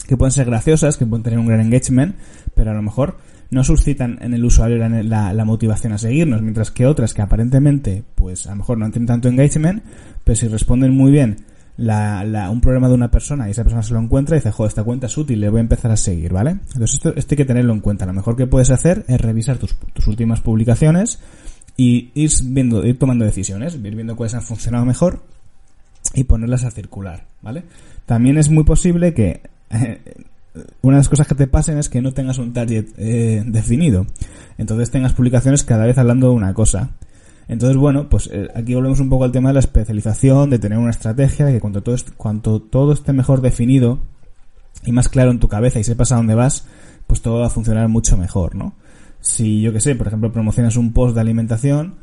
que 0.06 0.16
pueden 0.16 0.32
ser 0.32 0.46
graciosas, 0.46 0.96
que 0.96 1.06
pueden 1.06 1.22
tener 1.22 1.38
un 1.38 1.46
gran 1.46 1.60
engagement, 1.60 2.16
pero 2.54 2.70
a 2.70 2.74
lo 2.74 2.82
mejor 2.82 3.18
no 3.50 3.64
suscitan 3.64 4.18
en 4.20 4.34
el 4.34 4.44
usuario 4.44 4.76
la, 4.76 5.32
la, 5.32 5.44
motivación 5.44 5.92
a 5.92 5.98
seguirnos, 5.98 6.42
mientras 6.42 6.70
que 6.70 6.86
otras 6.86 7.14
que 7.14 7.22
aparentemente, 7.22 8.04
pues 8.14 8.46
a 8.46 8.50
lo 8.50 8.56
mejor 8.56 8.78
no 8.78 8.90
tienen 8.90 9.06
tanto 9.06 9.28
engagement, 9.28 9.82
pero 10.24 10.36
si 10.36 10.48
responden 10.48 10.94
muy 10.94 11.10
bien 11.10 11.36
la, 11.78 12.24
la, 12.24 12.50
un 12.50 12.60
problema 12.60 12.88
de 12.88 12.94
una 12.94 13.10
persona 13.10 13.46
y 13.46 13.52
esa 13.52 13.62
persona 13.62 13.82
se 13.82 13.94
lo 13.94 14.00
encuentra 14.00 14.36
y 14.36 14.40
dice, 14.40 14.50
joder, 14.50 14.68
esta 14.68 14.82
cuenta 14.82 15.06
es 15.06 15.16
útil, 15.16 15.40
le 15.40 15.48
voy 15.48 15.58
a 15.58 15.60
empezar 15.60 15.90
a 15.90 15.96
seguir, 15.96 16.32
¿vale? 16.32 16.50
Entonces 16.50 16.94
esto, 16.94 17.14
esto 17.14 17.34
hay 17.34 17.36
que 17.36 17.44
tenerlo 17.44 17.72
en 17.72 17.80
cuenta. 17.80 18.04
Lo 18.04 18.12
mejor 18.12 18.36
que 18.36 18.46
puedes 18.46 18.70
hacer 18.70 19.04
es 19.06 19.20
revisar 19.20 19.58
tus, 19.58 19.76
tus 19.94 20.06
últimas 20.08 20.40
publicaciones 20.40 21.20
y 21.76 22.10
ir 22.14 22.30
viendo, 22.44 22.84
ir 22.84 22.98
tomando 22.98 23.24
decisiones, 23.24 23.76
ir 23.76 23.94
viendo 23.94 24.16
cuáles 24.16 24.34
han 24.34 24.42
funcionado 24.42 24.84
mejor 24.84 25.22
y 26.14 26.24
ponerlas 26.24 26.64
a 26.64 26.72
circular, 26.72 27.26
¿vale? 27.42 27.62
También 28.06 28.38
es 28.38 28.50
muy 28.50 28.64
posible 28.64 29.14
que 29.14 29.42
eh, 29.70 30.00
una 30.82 30.96
de 30.96 31.00
las 31.00 31.08
cosas 31.08 31.28
que 31.28 31.36
te 31.36 31.46
pasen 31.46 31.78
es 31.78 31.88
que 31.88 32.02
no 32.02 32.12
tengas 32.12 32.38
un 32.38 32.52
target 32.52 32.86
eh, 32.96 33.44
definido. 33.46 34.04
Entonces 34.56 34.90
tengas 34.90 35.12
publicaciones 35.12 35.62
cada 35.62 35.86
vez 35.86 35.96
hablando 35.96 36.30
de 36.30 36.34
una 36.34 36.54
cosa 36.54 36.90
entonces, 37.48 37.78
bueno, 37.78 38.10
pues 38.10 38.28
eh, 38.30 38.48
aquí 38.54 38.74
volvemos 38.74 39.00
un 39.00 39.08
poco 39.08 39.24
al 39.24 39.32
tema 39.32 39.48
de 39.48 39.54
la 39.54 39.60
especialización, 39.60 40.50
de 40.50 40.58
tener 40.58 40.78
una 40.78 40.90
estrategia, 40.90 41.46
de 41.46 41.54
que 41.54 41.60
cuanto 41.60 41.82
todo, 41.82 41.96
cuanto 42.18 42.60
todo 42.60 42.92
esté 42.92 43.14
mejor 43.14 43.40
definido 43.40 44.00
y 44.84 44.92
más 44.92 45.08
claro 45.08 45.30
en 45.30 45.40
tu 45.40 45.48
cabeza 45.48 45.80
y 45.80 45.84
sepas 45.84 46.12
a 46.12 46.16
dónde 46.16 46.34
vas, 46.34 46.66
pues 47.06 47.22
todo 47.22 47.40
va 47.40 47.46
a 47.46 47.50
funcionar 47.50 47.88
mucho 47.88 48.18
mejor, 48.18 48.54
¿no? 48.54 48.74
Si 49.20 49.62
yo 49.62 49.72
que 49.72 49.80
sé, 49.80 49.94
por 49.94 50.06
ejemplo, 50.06 50.30
promocionas 50.30 50.76
un 50.76 50.92
post 50.92 51.14
de 51.14 51.22
alimentación 51.22 51.96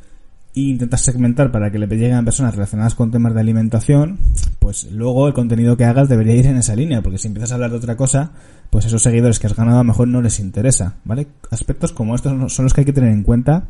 e 0.56 0.62
intentas 0.62 1.02
segmentar 1.02 1.52
para 1.52 1.70
que 1.70 1.78
le 1.78 1.88
lleguen 1.88 2.26
personas 2.26 2.56
relacionadas 2.56 2.96
con 2.96 3.12
temas 3.12 3.36
de 3.36 3.40
alimentación, 3.40 4.18
pues 4.58 4.92
luego 4.92 5.28
el 5.28 5.34
contenido 5.34 5.78
que 5.78 5.86
hagas 5.86 6.10
debería 6.10 6.34
ir 6.34 6.48
en 6.48 6.58
esa 6.58 6.76
línea, 6.76 7.04
porque 7.04 7.20
si 7.20 7.28
empiezas 7.28 7.52
a 7.52 7.56
hablar 7.56 7.70
de 7.70 7.78
otra 7.78 7.96
cosa, 7.96 8.32
pues 8.72 8.86
esos 8.86 9.04
seguidores 9.04 9.38
que 9.38 9.46
has 9.46 9.56
ganado 9.56 9.78
a 9.78 9.84
lo 9.84 9.88
mejor 9.88 10.08
no 10.08 10.24
les 10.24 10.40
interesa, 10.40 10.96
¿vale? 11.06 11.28
Aspectos 11.52 11.92
como 11.92 12.16
estos 12.16 12.52
son 12.52 12.66
los 12.66 12.74
que 12.74 12.82
hay 12.82 12.86
que 12.86 12.94
tener 12.94 13.12
en 13.12 13.22
cuenta 13.22 13.66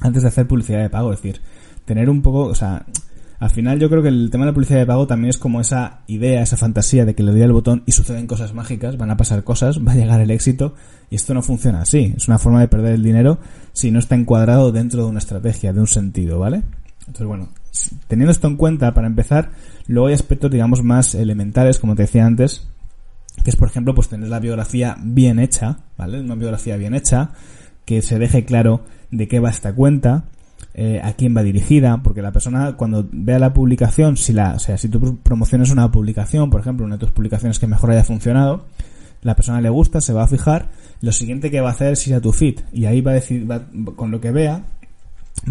antes 0.00 0.22
de 0.22 0.28
hacer 0.28 0.46
publicidad 0.46 0.80
de 0.80 0.90
pago. 0.90 1.12
Es 1.12 1.22
decir, 1.22 1.40
tener 1.84 2.10
un 2.10 2.22
poco, 2.22 2.44
o 2.44 2.54
sea, 2.54 2.86
al 3.42 3.50
final 3.50 3.80
yo 3.80 3.90
creo 3.90 4.02
que 4.02 4.08
el 4.08 4.30
tema 4.30 4.44
de 4.44 4.52
la 4.52 4.54
publicidad 4.54 4.78
de 4.78 4.86
pago 4.86 5.06
también 5.06 5.30
es 5.30 5.36
como 5.36 5.60
esa 5.60 6.02
idea, 6.06 6.42
esa 6.42 6.56
fantasía 6.56 7.04
de 7.04 7.16
que 7.16 7.24
le 7.24 7.32
doy 7.32 7.42
al 7.42 7.52
botón 7.52 7.82
y 7.86 7.92
suceden 7.92 8.28
cosas 8.28 8.54
mágicas, 8.54 8.96
van 8.96 9.10
a 9.10 9.16
pasar 9.16 9.42
cosas, 9.42 9.80
va 9.86 9.92
a 9.92 9.96
llegar 9.96 10.20
el 10.20 10.30
éxito 10.30 10.74
y 11.10 11.16
esto 11.16 11.34
no 11.34 11.42
funciona 11.42 11.82
así. 11.82 12.14
Es 12.16 12.28
una 12.28 12.38
forma 12.38 12.60
de 12.60 12.68
perder 12.68 12.94
el 12.94 13.02
dinero 13.02 13.40
si 13.72 13.90
no 13.90 13.98
está 13.98 14.14
encuadrado 14.14 14.70
dentro 14.70 15.02
de 15.02 15.10
una 15.10 15.18
estrategia, 15.18 15.72
de 15.72 15.80
un 15.80 15.88
sentido, 15.88 16.38
¿vale? 16.38 16.62
Entonces, 17.00 17.26
bueno, 17.26 17.48
teniendo 18.06 18.30
esto 18.30 18.46
en 18.46 18.56
cuenta, 18.56 18.94
para 18.94 19.08
empezar, 19.08 19.50
luego 19.88 20.06
hay 20.06 20.14
aspectos, 20.14 20.50
digamos, 20.50 20.84
más 20.84 21.16
elementales, 21.16 21.80
como 21.80 21.96
te 21.96 22.02
decía 22.02 22.24
antes, 22.24 22.68
que 23.42 23.50
es, 23.50 23.56
por 23.56 23.68
ejemplo, 23.68 23.92
pues 23.92 24.08
tener 24.08 24.28
la 24.28 24.38
biografía 24.38 24.96
bien 25.02 25.40
hecha, 25.40 25.78
¿vale? 25.98 26.20
Una 26.20 26.36
biografía 26.36 26.76
bien 26.76 26.94
hecha, 26.94 27.30
que 27.84 28.02
se 28.02 28.20
deje 28.20 28.44
claro 28.44 28.84
de 29.12 29.28
qué 29.28 29.38
va 29.38 29.50
esta 29.50 29.72
cuenta, 29.72 30.24
eh, 30.74 31.00
a 31.04 31.12
quién 31.12 31.36
va 31.36 31.42
dirigida, 31.42 32.02
porque 32.02 32.22
la 32.22 32.32
persona 32.32 32.76
cuando 32.76 33.06
vea 33.12 33.38
la 33.38 33.52
publicación, 33.52 34.16
si 34.16 34.32
la, 34.32 34.54
o 34.54 34.58
sea, 34.58 34.78
si 34.78 34.88
tú 34.88 35.18
promocionas 35.22 35.70
una 35.70 35.92
publicación, 35.92 36.50
por 36.50 36.60
ejemplo, 36.60 36.84
una 36.84 36.96
de 36.96 37.00
tus 37.00 37.12
publicaciones 37.12 37.58
que 37.58 37.66
mejor 37.66 37.92
haya 37.92 38.02
funcionado, 38.02 38.64
la 39.22 39.36
persona 39.36 39.60
le 39.60 39.68
gusta, 39.68 40.00
se 40.00 40.12
va 40.12 40.24
a 40.24 40.26
fijar, 40.26 40.70
lo 41.00 41.12
siguiente 41.12 41.50
que 41.50 41.60
va 41.60 41.68
a 41.68 41.72
hacer 41.72 41.92
es 41.92 42.06
ir 42.08 42.14
a 42.14 42.20
tu 42.20 42.32
feed 42.32 42.60
y 42.72 42.86
ahí 42.86 43.00
va 43.00 43.12
a 43.12 43.14
decir, 43.14 43.48
va, 43.48 43.66
con 43.94 44.10
lo 44.10 44.20
que 44.20 44.32
vea, 44.32 44.64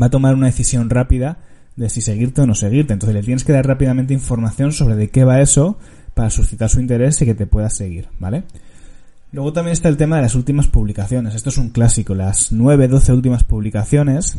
va 0.02 0.08
a 0.08 0.10
tomar 0.10 0.34
una 0.34 0.48
decisión 0.48 0.90
rápida 0.90 1.38
de 1.76 1.90
si 1.90 2.02
seguirte 2.02 2.42
o 2.42 2.48
no 2.48 2.56
seguirte. 2.56 2.94
Entonces 2.94 3.16
le 3.16 3.24
tienes 3.24 3.44
que 3.44 3.54
dar 3.54 3.66
rápidamente 3.66 4.14
información 4.14 4.74
sobre 4.74 4.96
de 4.96 5.10
qué 5.10 5.24
va 5.24 5.42
eso 5.42 5.78
para 6.14 6.30
suscitar 6.30 6.70
su 6.70 6.80
interés 6.80 7.22
y 7.22 7.26
que 7.26 7.36
te 7.36 7.46
pueda 7.46 7.70
seguir, 7.70 8.10
¿vale? 8.20 8.44
Luego 9.32 9.54
también 9.54 9.74
está 9.74 9.90
el 9.90 9.98
tema 9.98 10.18
de 10.18 10.24
las 10.24 10.36
últimas 10.36 10.68
publicaciones. 10.68 11.36
Esto 11.36 11.50
es 11.50 11.58
un 11.58 11.70
clásico. 11.70 12.16
Las 12.16 12.52
9, 12.52 12.88
12 12.88 13.14
últimas 13.14 13.44
publicaciones 13.44 14.38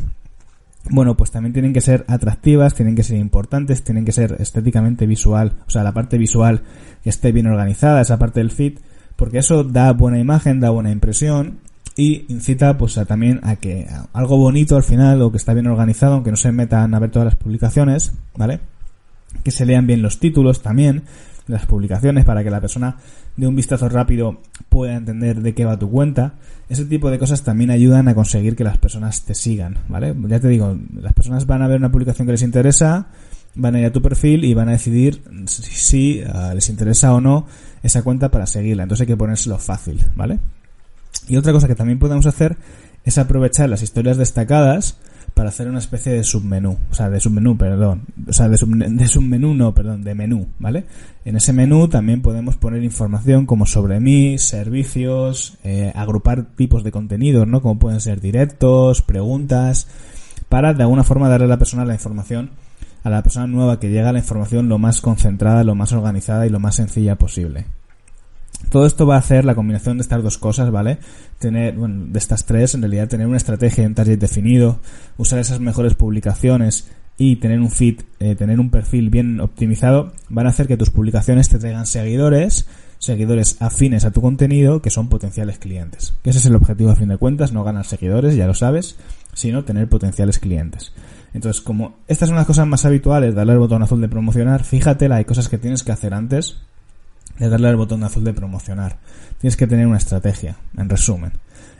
bueno, 0.90 1.16
pues 1.16 1.30
también 1.30 1.52
tienen 1.52 1.72
que 1.72 1.80
ser 1.80 2.04
atractivas, 2.08 2.74
tienen 2.74 2.96
que 2.96 3.04
ser 3.04 3.18
importantes, 3.18 3.84
tienen 3.84 4.04
que 4.04 4.12
ser 4.12 4.36
estéticamente 4.40 5.06
visual, 5.06 5.54
o 5.66 5.70
sea, 5.70 5.84
la 5.84 5.92
parte 5.92 6.18
visual 6.18 6.62
que 7.02 7.10
esté 7.10 7.32
bien 7.32 7.46
organizada, 7.46 8.00
esa 8.00 8.18
parte 8.18 8.40
del 8.40 8.50
feed, 8.50 8.78
porque 9.16 9.38
eso 9.38 9.64
da 9.64 9.92
buena 9.92 10.18
imagen, 10.18 10.60
da 10.60 10.70
buena 10.70 10.90
impresión 10.90 11.58
y 11.94 12.24
incita 12.28 12.78
pues 12.78 12.98
a, 12.98 13.04
también 13.04 13.40
a 13.42 13.56
que 13.56 13.86
algo 14.12 14.38
bonito 14.38 14.76
al 14.76 14.82
final 14.82 15.22
o 15.22 15.30
que 15.30 15.36
está 15.36 15.54
bien 15.54 15.66
organizado, 15.66 16.14
aunque 16.14 16.30
no 16.30 16.36
se 16.36 16.50
metan 16.50 16.94
a 16.94 16.98
ver 16.98 17.10
todas 17.10 17.26
las 17.26 17.36
publicaciones, 17.36 18.12
¿vale? 18.36 18.60
Que 19.42 19.50
se 19.50 19.66
lean 19.66 19.86
bien 19.86 20.02
los 20.02 20.18
títulos 20.18 20.62
también 20.62 21.02
las 21.46 21.66
publicaciones 21.66 22.24
para 22.24 22.44
que 22.44 22.50
la 22.50 22.60
persona 22.60 22.96
de 23.36 23.46
un 23.46 23.56
vistazo 23.56 23.88
rápido 23.88 24.40
pueda 24.68 24.96
entender 24.96 25.40
de 25.40 25.54
qué 25.54 25.64
va 25.64 25.78
tu 25.78 25.90
cuenta. 25.90 26.34
Ese 26.68 26.84
tipo 26.84 27.10
de 27.10 27.18
cosas 27.18 27.42
también 27.42 27.70
ayudan 27.70 28.08
a 28.08 28.14
conseguir 28.14 28.56
que 28.56 28.64
las 28.64 28.78
personas 28.78 29.22
te 29.22 29.34
sigan, 29.34 29.78
¿vale? 29.88 30.14
Ya 30.28 30.40
te 30.40 30.48
digo, 30.48 30.76
las 30.94 31.12
personas 31.12 31.46
van 31.46 31.62
a 31.62 31.68
ver 31.68 31.78
una 31.78 31.90
publicación 31.90 32.26
que 32.26 32.32
les 32.32 32.42
interesa, 32.42 33.06
van 33.54 33.74
a 33.74 33.80
ir 33.80 33.86
a 33.86 33.92
tu 33.92 34.00
perfil 34.00 34.44
y 34.44 34.54
van 34.54 34.68
a 34.68 34.72
decidir 34.72 35.22
si, 35.46 36.20
eh, 36.20 36.26
les 36.54 36.68
interesa 36.68 37.12
o 37.12 37.20
no 37.20 37.46
esa 37.82 38.02
cuenta 38.02 38.30
para 38.30 38.46
seguirla. 38.46 38.84
Entonces 38.84 39.02
hay 39.02 39.08
que 39.08 39.16
ponérselo 39.16 39.58
fácil, 39.58 40.04
¿vale? 40.14 40.38
Y 41.28 41.36
otra 41.36 41.52
cosa 41.52 41.68
que 41.68 41.74
también 41.74 41.98
podemos 41.98 42.26
hacer 42.26 42.56
es 43.04 43.18
aprovechar 43.18 43.68
las 43.68 43.82
historias 43.82 44.16
destacadas 44.16 44.96
para 45.34 45.48
hacer 45.48 45.68
una 45.68 45.78
especie 45.78 46.12
de 46.12 46.24
submenú, 46.24 46.76
o 46.90 46.94
sea, 46.94 47.08
de 47.08 47.18
submenú, 47.18 47.56
perdón, 47.56 48.02
o 48.28 48.32
sea, 48.32 48.48
de, 48.48 48.56
submenú 48.56 49.54
no, 49.54 49.74
perdón, 49.74 50.04
de 50.04 50.14
menú, 50.14 50.48
¿vale? 50.58 50.84
En 51.24 51.36
ese 51.36 51.52
menú 51.52 51.88
también 51.88 52.20
podemos 52.22 52.56
poner 52.56 52.82
información 52.84 53.46
como 53.46 53.64
sobre 53.66 53.98
mí, 54.00 54.38
servicios, 54.38 55.58
eh, 55.64 55.92
agrupar 55.94 56.44
tipos 56.54 56.84
de 56.84 56.92
contenidos, 56.92 57.46
¿no? 57.46 57.62
Como 57.62 57.78
pueden 57.78 58.00
ser 58.00 58.20
directos, 58.20 59.02
preguntas, 59.02 59.88
para 60.48 60.74
de 60.74 60.82
alguna 60.82 61.04
forma 61.04 61.28
darle 61.28 61.46
a 61.46 61.48
la 61.48 61.58
persona 61.58 61.84
la 61.84 61.94
información, 61.94 62.50
a 63.02 63.10
la 63.10 63.22
persona 63.22 63.46
nueva 63.46 63.80
que 63.80 63.90
llega 63.90 64.12
la 64.12 64.18
información 64.18 64.68
lo 64.68 64.78
más 64.78 65.00
concentrada, 65.00 65.64
lo 65.64 65.74
más 65.74 65.92
organizada 65.92 66.46
y 66.46 66.50
lo 66.50 66.60
más 66.60 66.76
sencilla 66.76 67.16
posible. 67.16 67.64
Todo 68.70 68.86
esto 68.86 69.06
va 69.06 69.16
a 69.16 69.18
hacer 69.18 69.44
la 69.44 69.54
combinación 69.54 69.98
de 69.98 70.02
estas 70.02 70.22
dos 70.22 70.38
cosas, 70.38 70.70
¿vale? 70.70 70.98
Tener, 71.38 71.74
bueno, 71.74 72.06
de 72.06 72.18
estas 72.18 72.46
tres, 72.46 72.74
en 72.74 72.82
realidad 72.82 73.08
tener 73.08 73.26
una 73.26 73.36
estrategia 73.36 73.84
y 73.84 73.86
un 73.86 73.94
target 73.94 74.18
definido, 74.18 74.80
usar 75.18 75.38
esas 75.38 75.60
mejores 75.60 75.94
publicaciones 75.94 76.88
y 77.18 77.36
tener 77.36 77.60
un 77.60 77.70
feed, 77.70 78.00
eh, 78.20 78.34
tener 78.34 78.58
un 78.58 78.70
perfil 78.70 79.10
bien 79.10 79.40
optimizado, 79.40 80.12
van 80.28 80.46
a 80.46 80.50
hacer 80.50 80.66
que 80.66 80.76
tus 80.76 80.90
publicaciones 80.90 81.48
te 81.48 81.58
traigan 81.58 81.86
seguidores, 81.86 82.66
seguidores 82.98 83.56
afines 83.60 84.04
a 84.04 84.10
tu 84.10 84.22
contenido, 84.22 84.80
que 84.80 84.90
son 84.90 85.08
potenciales 85.08 85.58
clientes. 85.58 86.14
Que 86.22 86.30
ese 86.30 86.38
es 86.38 86.46
el 86.46 86.54
objetivo 86.54 86.90
a 86.90 86.96
fin 86.96 87.08
de 87.08 87.18
cuentas, 87.18 87.52
no 87.52 87.64
ganar 87.64 87.84
seguidores, 87.84 88.36
ya 88.36 88.46
lo 88.46 88.54
sabes, 88.54 88.96
sino 89.34 89.64
tener 89.64 89.88
potenciales 89.88 90.38
clientes. 90.38 90.92
Entonces, 91.34 91.62
como 91.62 91.96
estas 92.08 92.28
son 92.28 92.36
las 92.36 92.46
cosas 92.46 92.66
más 92.66 92.84
habituales, 92.84 93.34
darle 93.34 93.52
al 93.52 93.58
botón 93.58 93.82
azul 93.82 94.00
de 94.00 94.08
promocionar, 94.08 94.64
fíjate, 94.64 95.12
hay 95.12 95.24
cosas 95.24 95.48
que 95.48 95.58
tienes 95.58 95.82
que 95.82 95.92
hacer 95.92 96.14
antes 96.14 96.58
de 97.38 97.48
darle 97.48 97.68
al 97.68 97.76
botón 97.76 98.04
azul 98.04 98.24
de 98.24 98.34
promocionar. 98.34 98.98
Tienes 99.38 99.56
que 99.56 99.66
tener 99.66 99.86
una 99.86 99.98
estrategia, 99.98 100.56
en 100.76 100.88
resumen. 100.88 101.32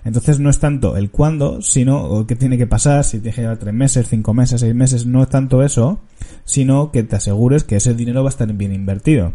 Entonces 0.05 0.41
no 0.41 0.51
es 0.51 0.59
tanto 0.59 0.97
el 0.97 1.11
cuándo, 1.11 1.63
sino 1.63 2.27
qué 2.27 2.35
tiene 2.35 2.59
que 2.59 2.67
pasar, 2.67 3.05
si 3.05 3.21
tienes 3.21 3.37
que 3.37 3.43
llevar 3.43 3.59
tres 3.59 3.75
meses, 3.75 4.09
cinco 4.09 4.35
meses, 4.35 4.61
seis 4.61 4.75
meses, 4.75 5.07
no 5.07 5.23
es 5.23 5.29
tanto 5.29 5.63
eso, 5.63 6.01
sino 6.45 6.91
que 6.91 7.05
te 7.05 7.17
asegures 7.17 7.63
que 7.63 7.77
ese 7.77 7.95
dinero 7.95 8.25
va 8.25 8.29
a 8.29 8.31
estar 8.31 8.53
bien 8.53 8.73
invertido. 8.75 9.33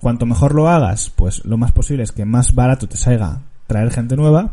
Cuanto 0.00 0.26
mejor 0.26 0.54
lo 0.54 0.68
hagas, 0.68 1.10
pues 1.14 1.44
lo 1.44 1.56
más 1.56 1.70
posible 1.70 2.02
es 2.02 2.10
que 2.10 2.24
más 2.24 2.56
barato 2.56 2.88
te 2.88 2.96
salga 2.96 3.42
traer 3.68 3.92
gente 3.92 4.16
nueva. 4.16 4.50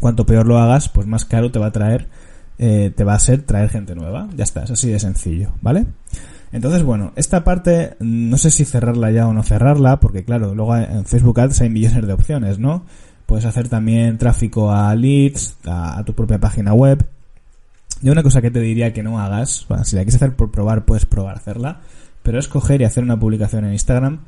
Cuanto 0.00 0.26
peor 0.26 0.46
lo 0.46 0.58
hagas, 0.58 0.90
pues 0.90 1.06
más 1.06 1.24
caro 1.24 1.50
te 1.50 1.58
va 1.58 1.68
a 1.68 1.72
traer, 1.72 2.06
eh, 2.58 2.92
te 2.94 3.04
va 3.04 3.14
a 3.14 3.18
ser 3.18 3.42
traer 3.42 3.70
gente 3.70 3.94
nueva. 3.94 4.28
Ya 4.36 4.44
está, 4.44 4.64
es 4.64 4.70
así 4.70 4.90
de 4.90 4.98
sencillo, 4.98 5.52
¿vale? 5.62 5.86
Entonces, 6.52 6.82
bueno, 6.82 7.12
esta 7.16 7.44
parte 7.44 7.96
no 8.00 8.38
sé 8.38 8.50
si 8.50 8.64
cerrarla 8.64 9.10
ya 9.10 9.28
o 9.28 9.32
no 9.32 9.42
cerrarla, 9.42 10.00
porque 10.00 10.24
claro, 10.24 10.54
luego 10.54 10.76
en 10.76 11.04
Facebook 11.04 11.40
Ads 11.40 11.60
hay 11.60 11.70
millones 11.70 12.06
de 12.06 12.12
opciones, 12.12 12.58
¿no? 12.58 12.84
Puedes 13.26 13.44
hacer 13.44 13.68
también 13.68 14.16
tráfico 14.16 14.72
a 14.72 14.94
leads, 14.94 15.56
a, 15.66 16.02
tu 16.04 16.14
propia 16.14 16.38
página 16.38 16.72
web. 16.72 17.06
Y 18.00 18.08
una 18.08 18.22
cosa 18.22 18.40
que 18.40 18.50
te 18.50 18.60
diría 18.60 18.92
que 18.92 19.02
no 19.02 19.20
hagas, 19.20 19.66
si 19.84 19.96
la 19.96 20.02
quieres 20.02 20.14
hacer 20.14 20.34
por 20.34 20.50
probar, 20.50 20.84
puedes 20.84 21.04
probar 21.04 21.36
hacerla, 21.36 21.80
pero 22.22 22.38
es 22.38 22.48
coger 22.48 22.80
y 22.80 22.84
hacer 22.84 23.02
una 23.02 23.18
publicación 23.18 23.64
en 23.64 23.72
Instagram 23.72 24.20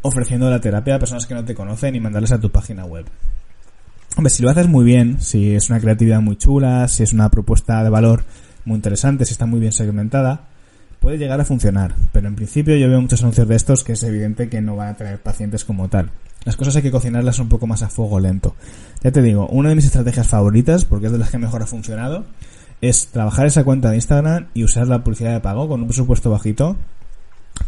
ofreciendo 0.00 0.50
la 0.50 0.60
terapia 0.60 0.96
a 0.96 0.98
personas 0.98 1.26
que 1.26 1.34
no 1.34 1.44
te 1.44 1.54
conocen 1.54 1.94
y 1.94 2.00
mandarles 2.00 2.32
a 2.32 2.38
tu 2.38 2.50
página 2.50 2.84
web. 2.84 3.06
Hombre, 4.16 4.30
si 4.30 4.42
lo 4.42 4.50
haces 4.50 4.68
muy 4.68 4.84
bien, 4.84 5.20
si 5.20 5.54
es 5.54 5.70
una 5.70 5.80
creatividad 5.80 6.20
muy 6.20 6.36
chula, 6.36 6.86
si 6.88 7.02
es 7.02 7.12
una 7.12 7.30
propuesta 7.30 7.82
de 7.82 7.90
valor 7.90 8.24
muy 8.66 8.76
interesante, 8.76 9.24
si 9.24 9.32
está 9.32 9.46
muy 9.46 9.60
bien 9.60 9.72
segmentada, 9.72 10.48
puede 11.04 11.18
llegar 11.18 11.38
a 11.38 11.44
funcionar, 11.44 11.94
pero 12.12 12.28
en 12.28 12.34
principio 12.34 12.74
yo 12.76 12.88
veo 12.88 12.98
muchos 12.98 13.20
anuncios 13.20 13.46
de 13.46 13.54
estos 13.54 13.84
que 13.84 13.92
es 13.92 14.02
evidente 14.04 14.48
que 14.48 14.62
no 14.62 14.74
van 14.74 14.88
a 14.88 14.96
traer 14.96 15.20
pacientes 15.20 15.62
como 15.62 15.90
tal. 15.90 16.10
Las 16.46 16.56
cosas 16.56 16.76
hay 16.76 16.82
que 16.82 16.90
cocinarlas 16.90 17.38
un 17.40 17.50
poco 17.50 17.66
más 17.66 17.82
a 17.82 17.90
fuego 17.90 18.18
lento. 18.20 18.56
Ya 19.02 19.12
te 19.12 19.20
digo, 19.20 19.46
una 19.48 19.68
de 19.68 19.74
mis 19.74 19.84
estrategias 19.84 20.26
favoritas, 20.26 20.86
porque 20.86 21.06
es 21.06 21.12
de 21.12 21.18
las 21.18 21.30
que 21.30 21.36
mejor 21.36 21.62
ha 21.62 21.66
funcionado, 21.66 22.24
es 22.80 23.08
trabajar 23.08 23.44
esa 23.44 23.64
cuenta 23.64 23.90
de 23.90 23.96
Instagram 23.96 24.46
y 24.54 24.64
usar 24.64 24.88
la 24.88 25.04
publicidad 25.04 25.34
de 25.34 25.40
pago 25.40 25.68
con 25.68 25.82
un 25.82 25.88
presupuesto 25.88 26.30
bajito 26.30 26.78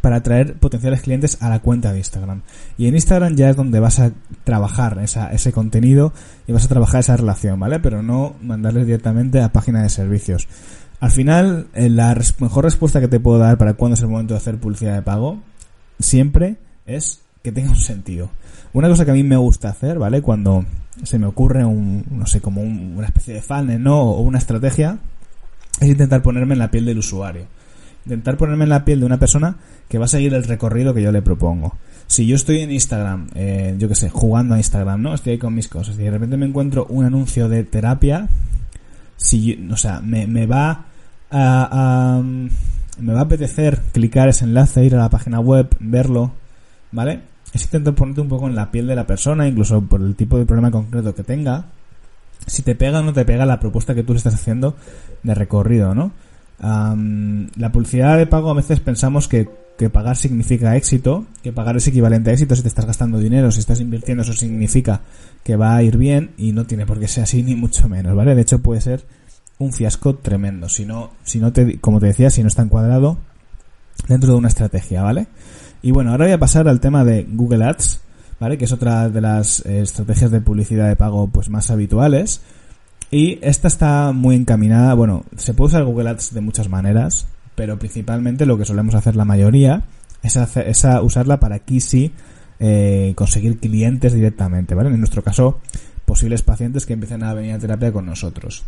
para 0.00 0.16
atraer 0.16 0.54
potenciales 0.54 1.02
clientes 1.02 1.36
a 1.42 1.50
la 1.50 1.58
cuenta 1.58 1.92
de 1.92 1.98
Instagram. 1.98 2.40
Y 2.78 2.88
en 2.88 2.94
Instagram 2.94 3.36
ya 3.36 3.50
es 3.50 3.56
donde 3.56 3.80
vas 3.80 4.00
a 4.00 4.12
trabajar 4.44 4.98
esa, 5.02 5.30
ese 5.30 5.52
contenido 5.52 6.14
y 6.46 6.52
vas 6.52 6.64
a 6.64 6.68
trabajar 6.68 7.00
esa 7.00 7.18
relación, 7.18 7.60
¿vale? 7.60 7.80
Pero 7.80 8.02
no 8.02 8.34
mandarles 8.42 8.86
directamente 8.86 9.42
a 9.42 9.52
página 9.52 9.82
de 9.82 9.90
servicios. 9.90 10.48
Al 11.00 11.10
final, 11.10 11.66
eh, 11.74 11.88
la 11.88 12.18
mejor 12.40 12.64
respuesta 12.64 13.00
que 13.00 13.08
te 13.08 13.20
puedo 13.20 13.38
dar 13.38 13.58
para 13.58 13.74
cuándo 13.74 13.94
es 13.94 14.00
el 14.00 14.08
momento 14.08 14.34
de 14.34 14.38
hacer 14.38 14.56
publicidad 14.58 14.94
de 14.94 15.02
pago, 15.02 15.40
siempre 15.98 16.56
es 16.86 17.20
que 17.42 17.52
tenga 17.52 17.70
un 17.70 17.76
sentido. 17.76 18.30
Una 18.72 18.88
cosa 18.88 19.04
que 19.04 19.10
a 19.10 19.14
mí 19.14 19.22
me 19.22 19.36
gusta 19.36 19.68
hacer, 19.68 19.98
¿vale? 19.98 20.22
Cuando 20.22 20.64
se 21.02 21.18
me 21.18 21.26
ocurre 21.26 21.64
un, 21.64 22.04
no 22.10 22.26
sé, 22.26 22.40
como 22.40 22.62
una 22.62 23.06
especie 23.06 23.34
de 23.34 23.42
funnel, 23.42 23.82
¿no? 23.82 24.00
O 24.00 24.20
una 24.20 24.38
estrategia, 24.38 24.98
es 25.80 25.88
intentar 25.88 26.22
ponerme 26.22 26.54
en 26.54 26.58
la 26.58 26.70
piel 26.70 26.86
del 26.86 26.98
usuario. 26.98 27.44
Intentar 28.04 28.36
ponerme 28.36 28.64
en 28.64 28.70
la 28.70 28.84
piel 28.84 29.00
de 29.00 29.06
una 29.06 29.18
persona 29.18 29.56
que 29.88 29.98
va 29.98 30.06
a 30.06 30.08
seguir 30.08 30.32
el 30.34 30.44
recorrido 30.44 30.94
que 30.94 31.02
yo 31.02 31.12
le 31.12 31.22
propongo. 31.22 31.76
Si 32.06 32.26
yo 32.26 32.36
estoy 32.36 32.60
en 32.60 32.70
Instagram, 32.70 33.28
eh, 33.34 33.74
yo 33.78 33.88
qué 33.88 33.94
sé, 33.94 34.10
jugando 34.10 34.54
a 34.54 34.58
Instagram, 34.58 35.02
¿no? 35.02 35.14
Estoy 35.14 35.32
ahí 35.32 35.38
con 35.38 35.54
mis 35.54 35.68
cosas 35.68 35.96
y 35.96 36.02
de 36.02 36.10
repente 36.10 36.36
me 36.36 36.46
encuentro 36.46 36.86
un 36.88 37.04
anuncio 37.04 37.48
de 37.48 37.64
terapia, 37.64 38.28
si, 39.16 39.68
o 39.70 39.76
sea, 39.76 40.00
me, 40.00 40.26
me 40.26 40.46
va 40.46 40.84
a, 41.30 42.22
me 42.98 43.12
va 43.12 43.20
a 43.20 43.22
apetecer 43.22 43.80
clicar 43.92 44.28
ese 44.28 44.44
enlace, 44.44 44.84
ir 44.84 44.94
a 44.94 44.98
la 44.98 45.10
página 45.10 45.40
web, 45.40 45.68
verlo, 45.80 46.32
¿vale? 46.92 47.20
Es 47.52 47.64
intentar 47.64 47.94
ponerte 47.94 48.20
un 48.20 48.28
poco 48.28 48.48
en 48.48 48.54
la 48.54 48.70
piel 48.70 48.86
de 48.86 48.96
la 48.96 49.06
persona, 49.06 49.48
incluso 49.48 49.80
por 49.82 50.00
el 50.00 50.14
tipo 50.14 50.38
de 50.38 50.46
problema 50.46 50.70
concreto 50.70 51.14
que 51.14 51.22
tenga, 51.22 51.66
si 52.46 52.62
te 52.62 52.74
pega 52.74 53.00
o 53.00 53.02
no 53.02 53.12
te 53.12 53.24
pega 53.24 53.46
la 53.46 53.60
propuesta 53.60 53.94
que 53.94 54.02
tú 54.02 54.12
le 54.12 54.18
estás 54.18 54.34
haciendo 54.34 54.76
de 55.22 55.34
recorrido, 55.34 55.94
¿no? 55.94 56.12
la 56.58 57.70
publicidad 57.70 58.16
de 58.16 58.26
pago 58.26 58.50
a 58.50 58.54
veces 58.54 58.80
pensamos 58.80 59.28
que, 59.28 59.48
que, 59.76 59.90
pagar 59.90 60.16
significa 60.16 60.76
éxito, 60.76 61.26
que 61.42 61.52
pagar 61.52 61.76
es 61.76 61.86
equivalente 61.86 62.30
a 62.30 62.32
éxito 62.32 62.56
si 62.56 62.62
te 62.62 62.68
estás 62.68 62.86
gastando 62.86 63.18
dinero, 63.18 63.50
si 63.50 63.60
estás 63.60 63.80
invirtiendo, 63.80 64.22
eso 64.22 64.32
significa 64.32 65.02
que 65.44 65.56
va 65.56 65.76
a 65.76 65.82
ir 65.82 65.96
bien 65.96 66.32
y 66.36 66.52
no 66.52 66.66
tiene 66.66 66.86
por 66.86 66.98
qué 66.98 67.08
ser 67.08 67.24
así 67.24 67.42
ni 67.44 67.54
mucho 67.54 67.88
menos, 67.88 68.14
¿vale? 68.14 68.34
De 68.34 68.42
hecho 68.42 68.60
puede 68.60 68.80
ser 68.80 69.04
un 69.58 69.72
fiasco 69.72 70.16
tremendo, 70.16 70.68
si 70.68 70.84
no, 70.84 71.12
si 71.24 71.38
no 71.38 71.52
te, 71.52 71.80
como 71.80 72.00
te 72.00 72.06
decía, 72.06 72.30
si 72.30 72.42
no 72.42 72.48
está 72.48 72.62
encuadrado 72.62 73.18
dentro 74.08 74.32
de 74.32 74.38
una 74.38 74.48
estrategia, 74.48 75.02
¿vale? 75.02 75.26
Y 75.82 75.92
bueno, 75.92 76.10
ahora 76.10 76.26
voy 76.26 76.32
a 76.32 76.38
pasar 76.38 76.68
al 76.68 76.80
tema 76.80 77.04
de 77.04 77.26
Google 77.30 77.64
Ads, 77.64 78.00
¿vale? 78.40 78.58
Que 78.58 78.64
es 78.64 78.72
otra 78.72 79.08
de 79.08 79.20
las 79.20 79.64
eh, 79.64 79.80
estrategias 79.80 80.30
de 80.30 80.40
publicidad 80.40 80.88
de 80.88 80.96
pago 80.96 81.28
pues 81.28 81.48
más 81.48 81.70
habituales. 81.70 82.40
Y 83.10 83.38
esta 83.40 83.68
está 83.68 84.12
muy 84.12 84.34
encaminada, 84.34 84.94
bueno, 84.94 85.24
se 85.36 85.54
puede 85.54 85.68
usar 85.68 85.84
Google 85.84 86.10
Ads 86.10 86.34
de 86.34 86.40
muchas 86.40 86.68
maneras, 86.68 87.28
pero 87.56 87.78
principalmente 87.78 88.46
lo 88.46 88.56
que 88.56 88.64
solemos 88.64 88.94
hacer 88.94 89.16
la 89.16 89.24
mayoría 89.24 89.82
es, 90.22 90.36
hacer, 90.36 90.68
es 90.68 90.86
usarla 91.02 91.40
para 91.40 91.56
aquí 91.56 91.80
sí 91.80 92.12
eh, 92.60 93.12
conseguir 93.16 93.58
clientes 93.58 94.12
directamente, 94.12 94.74
¿vale? 94.74 94.90
En 94.90 94.98
nuestro 94.98 95.22
caso, 95.22 95.58
posibles 96.04 96.42
pacientes 96.42 96.86
que 96.86 96.92
empiecen 96.92 97.22
a 97.22 97.34
venir 97.34 97.54
a 97.54 97.58
terapia 97.58 97.92
con 97.92 98.06
nosotros. 98.06 98.64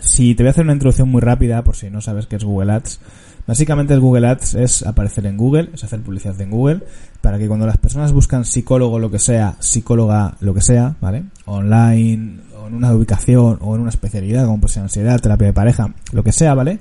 Si 0.00 0.34
te 0.34 0.42
voy 0.42 0.48
a 0.48 0.50
hacer 0.50 0.64
una 0.64 0.74
introducción 0.74 1.08
muy 1.08 1.20
rápida, 1.20 1.62
por 1.62 1.76
si 1.76 1.90
no 1.90 2.00
sabes 2.00 2.26
qué 2.26 2.36
es 2.36 2.44
Google 2.44 2.72
Ads, 2.72 3.00
básicamente 3.46 3.94
el 3.94 4.00
Google 4.00 4.28
Ads 4.28 4.54
es 4.54 4.86
aparecer 4.86 5.26
en 5.26 5.36
Google, 5.36 5.70
es 5.74 5.84
hacer 5.84 6.00
publicidad 6.00 6.40
en 6.40 6.50
Google, 6.50 6.82
para 7.20 7.38
que 7.38 7.48
cuando 7.48 7.66
las 7.66 7.78
personas 7.78 8.12
buscan 8.12 8.44
psicólogo 8.44 8.98
lo 8.98 9.10
que 9.10 9.18
sea, 9.18 9.56
psicóloga 9.60 10.36
lo 10.40 10.54
que 10.54 10.62
sea, 10.62 10.96
¿vale? 11.00 11.24
Online, 11.46 12.40
o 12.58 12.66
en 12.66 12.74
una 12.74 12.94
ubicación, 12.94 13.58
o 13.60 13.74
en 13.74 13.80
una 13.82 13.90
especialidad, 13.90 14.44
como 14.44 14.60
por 14.60 14.70
ser 14.70 14.82
ansiedad, 14.82 15.20
terapia 15.20 15.48
de 15.48 15.52
pareja, 15.52 15.94
lo 16.12 16.22
que 16.22 16.32
sea, 16.32 16.54
¿vale? 16.54 16.78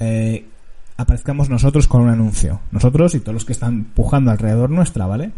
Eh, 0.00 0.46
aparezcamos 0.96 1.48
nosotros 1.48 1.86
con 1.86 2.02
un 2.02 2.08
anuncio. 2.08 2.60
Nosotros 2.70 3.14
y 3.14 3.20
todos 3.20 3.34
los 3.34 3.44
que 3.44 3.52
están 3.52 3.84
pujando 3.84 4.30
alrededor 4.30 4.70
nuestra, 4.70 5.06
¿vale? 5.06 5.32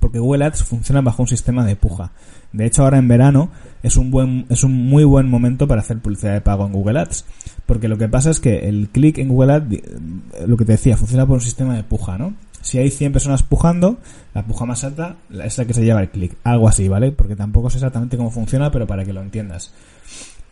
porque 0.00 0.18
Google 0.18 0.44
Ads 0.44 0.64
funciona 0.64 1.00
bajo 1.00 1.22
un 1.22 1.28
sistema 1.28 1.64
de 1.64 1.76
puja. 1.76 2.10
De 2.52 2.66
hecho, 2.66 2.82
ahora 2.82 2.98
en 2.98 3.08
verano 3.08 3.50
es 3.82 3.96
un 3.96 4.10
buen, 4.10 4.46
es 4.48 4.64
un 4.64 4.72
muy 4.72 5.04
buen 5.04 5.28
momento 5.28 5.66
para 5.66 5.80
hacer 5.80 5.98
publicidad 5.98 6.32
de 6.32 6.40
pago 6.40 6.66
en 6.66 6.72
Google 6.72 7.00
Ads. 7.00 7.24
Porque 7.66 7.88
lo 7.88 7.98
que 7.98 8.08
pasa 8.08 8.30
es 8.30 8.40
que 8.40 8.68
el 8.68 8.88
clic 8.90 9.18
en 9.18 9.28
Google 9.28 9.52
Ads, 9.54 10.46
lo 10.46 10.56
que 10.56 10.64
te 10.64 10.72
decía, 10.72 10.96
funciona 10.96 11.26
por 11.26 11.36
un 11.36 11.40
sistema 11.40 11.74
de 11.74 11.84
puja, 11.84 12.18
¿no? 12.18 12.34
Si 12.60 12.78
hay 12.78 12.90
100 12.90 13.12
personas 13.12 13.42
pujando, 13.42 13.98
la 14.32 14.42
puja 14.44 14.64
más 14.64 14.84
alta 14.84 15.16
es 15.42 15.58
la 15.58 15.64
que 15.66 15.74
se 15.74 15.84
lleva 15.84 16.00
el 16.00 16.08
clic. 16.08 16.36
Algo 16.44 16.66
así, 16.66 16.88
¿vale? 16.88 17.12
Porque 17.12 17.36
tampoco 17.36 17.68
sé 17.68 17.76
exactamente 17.76 18.16
cómo 18.16 18.30
funciona, 18.30 18.70
pero 18.70 18.86
para 18.86 19.04
que 19.04 19.12
lo 19.12 19.20
entiendas. 19.20 19.72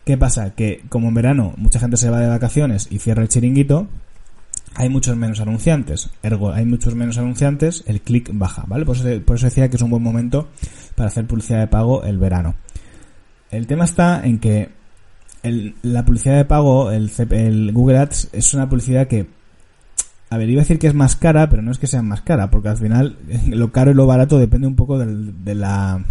¿Qué 0.05 0.17
pasa? 0.17 0.53
Que 0.53 0.83
como 0.89 1.07
en 1.07 1.13
verano 1.13 1.53
mucha 1.57 1.79
gente 1.79 1.97
se 1.97 2.09
va 2.09 2.19
de 2.19 2.27
vacaciones 2.27 2.87
y 2.91 2.99
cierra 2.99 3.21
el 3.21 3.29
chiringuito, 3.29 3.87
hay 4.75 4.89
muchos 4.89 5.15
menos 5.15 5.39
anunciantes. 5.39 6.09
Ergo, 6.21 6.51
hay 6.51 6.65
muchos 6.65 6.95
menos 6.95 7.17
anunciantes, 7.17 7.83
el 7.87 8.01
clic 8.01 8.29
baja, 8.33 8.63
¿vale? 8.67 8.85
Por 8.85 8.97
eso, 8.97 9.07
por 9.25 9.37
eso 9.37 9.45
decía 9.45 9.69
que 9.69 9.77
es 9.77 9.81
un 9.81 9.91
buen 9.91 10.03
momento 10.03 10.49
para 10.95 11.07
hacer 11.07 11.25
publicidad 11.25 11.59
de 11.59 11.67
pago 11.67 12.03
el 12.03 12.17
verano. 12.17 12.55
El 13.51 13.67
tema 13.67 13.85
está 13.85 14.25
en 14.25 14.39
que 14.39 14.69
la 15.43 16.05
publicidad 16.05 16.37
de 16.37 16.45
pago, 16.45 16.91
el, 16.91 17.11
el 17.31 17.71
Google 17.71 17.97
Ads, 17.99 18.29
es 18.33 18.53
una 18.53 18.67
publicidad 18.67 19.07
que 19.07 19.27
a 20.29 20.37
ver, 20.37 20.49
iba 20.49 20.61
a 20.61 20.63
decir 20.63 20.79
que 20.79 20.87
es 20.87 20.95
más 20.95 21.15
cara, 21.15 21.47
pero 21.47 21.61
no 21.61 21.71
es 21.71 21.77
que 21.77 21.85
sea 21.85 22.01
más 22.01 22.21
cara, 22.21 22.49
porque 22.49 22.69
al 22.69 22.77
final 22.77 23.17
lo 23.49 23.71
caro 23.71 23.91
y 23.91 23.93
lo 23.93 24.07
barato 24.07 24.39
depende 24.39 24.65
un 24.65 24.75
poco 24.75 24.97
de 24.97 25.55
la 25.55 26.03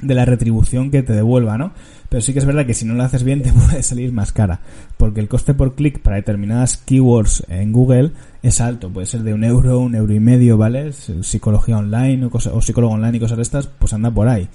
de 0.00 0.14
la 0.14 0.24
retribución 0.24 0.90
que 0.90 1.02
te 1.02 1.12
devuelva, 1.12 1.58
¿no? 1.58 1.72
Pero 2.08 2.20
sí 2.20 2.32
que 2.32 2.38
es 2.38 2.44
verdad 2.44 2.66
que 2.66 2.74
si 2.74 2.84
no 2.84 2.94
lo 2.94 3.02
haces 3.02 3.24
bien 3.24 3.42
te 3.44 3.52
puede 3.52 3.82
salir 3.82 4.12
más 4.12 4.32
cara, 4.32 4.60
porque 4.96 5.20
el 5.20 5.28
coste 5.28 5.54
por 5.54 5.74
clic 5.74 6.00
para 6.00 6.16
determinadas 6.16 6.76
keywords 6.76 7.44
en 7.48 7.72
Google 7.72 8.12
es 8.42 8.60
alto, 8.60 8.90
puede 8.90 9.06
ser 9.06 9.22
de 9.22 9.34
un 9.34 9.44
euro, 9.44 9.80
un 9.80 9.94
euro 9.94 10.12
y 10.12 10.20
medio, 10.20 10.56
¿vale? 10.56 10.92
Psicología 10.92 11.78
online 11.78 12.26
o, 12.26 12.30
o 12.32 12.62
psicólogo 12.62 12.94
online 12.94 13.16
y 13.16 13.20
cosas 13.20 13.36
de 13.36 13.42
estas, 13.42 13.66
pues 13.66 13.92
anda 13.92 14.10
por 14.10 14.28
ahí. 14.28 14.48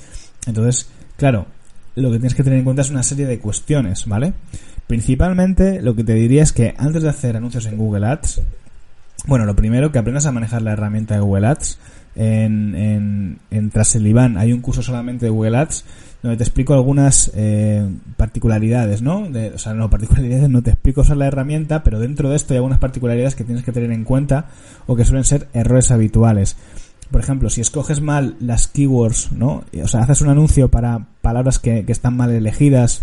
Entonces, 0.47 0.89
claro, 1.17 1.45
lo 1.95 2.09
que 2.09 2.17
tienes 2.17 2.35
que 2.35 2.43
tener 2.43 2.59
en 2.59 2.65
cuenta 2.65 2.81
es 2.81 2.89
una 2.89 3.03
serie 3.03 3.25
de 3.25 3.39
cuestiones, 3.39 4.05
¿vale? 4.05 4.33
Principalmente 4.87 5.81
lo 5.81 5.95
que 5.95 6.03
te 6.03 6.13
diría 6.13 6.43
es 6.43 6.51
que 6.51 6.73
antes 6.77 7.03
de 7.03 7.09
hacer 7.09 7.37
anuncios 7.37 7.65
en 7.65 7.77
Google 7.77 8.07
Ads, 8.07 8.41
bueno, 9.25 9.45
lo 9.45 9.55
primero 9.55 9.91
que 9.91 9.99
aprendas 9.99 10.25
a 10.25 10.31
manejar 10.31 10.61
la 10.61 10.73
herramienta 10.73 11.13
de 11.13 11.21
Google 11.21 11.47
Ads, 11.47 11.79
en, 12.15 12.75
en, 12.75 13.39
en 13.51 13.69
Traseliván 13.69 14.37
hay 14.37 14.53
un 14.53 14.61
curso 14.61 14.81
solamente 14.81 15.25
de 15.25 15.31
Google 15.31 15.57
Ads 15.57 15.85
donde 16.21 16.37
te 16.37 16.43
explico 16.43 16.73
algunas 16.73 17.31
eh, 17.35 17.87
particularidades, 18.15 19.01
¿no? 19.01 19.27
o 19.53 19.57
sea, 19.57 19.73
no 19.73 19.89
particularidades, 19.89 20.49
no 20.49 20.61
te 20.61 20.69
explico 20.69 21.01
usar 21.01 21.17
la 21.17 21.25
herramienta, 21.25 21.83
pero 21.83 21.99
dentro 21.99 22.29
de 22.29 22.35
esto 22.35 22.53
hay 22.53 22.57
algunas 22.57 22.77
particularidades 22.77 23.35
que 23.35 23.43
tienes 23.43 23.63
que 23.63 23.71
tener 23.71 23.91
en 23.91 24.03
cuenta 24.03 24.45
o 24.85 24.95
que 24.95 25.05
suelen 25.05 25.23
ser 25.23 25.47
errores 25.53 25.89
habituales. 25.89 26.57
Por 27.09 27.21
ejemplo, 27.21 27.49
si 27.49 27.59
escoges 27.59 28.01
mal 28.01 28.35
las 28.39 28.67
keywords, 28.67 29.31
¿no? 29.33 29.63
O 29.83 29.87
sea, 29.87 30.01
haces 30.01 30.21
un 30.21 30.29
anuncio 30.29 30.69
para 30.69 31.07
palabras 31.21 31.59
que, 31.59 31.85
que 31.85 31.91
están 31.91 32.15
mal 32.15 32.31
elegidas 32.31 33.01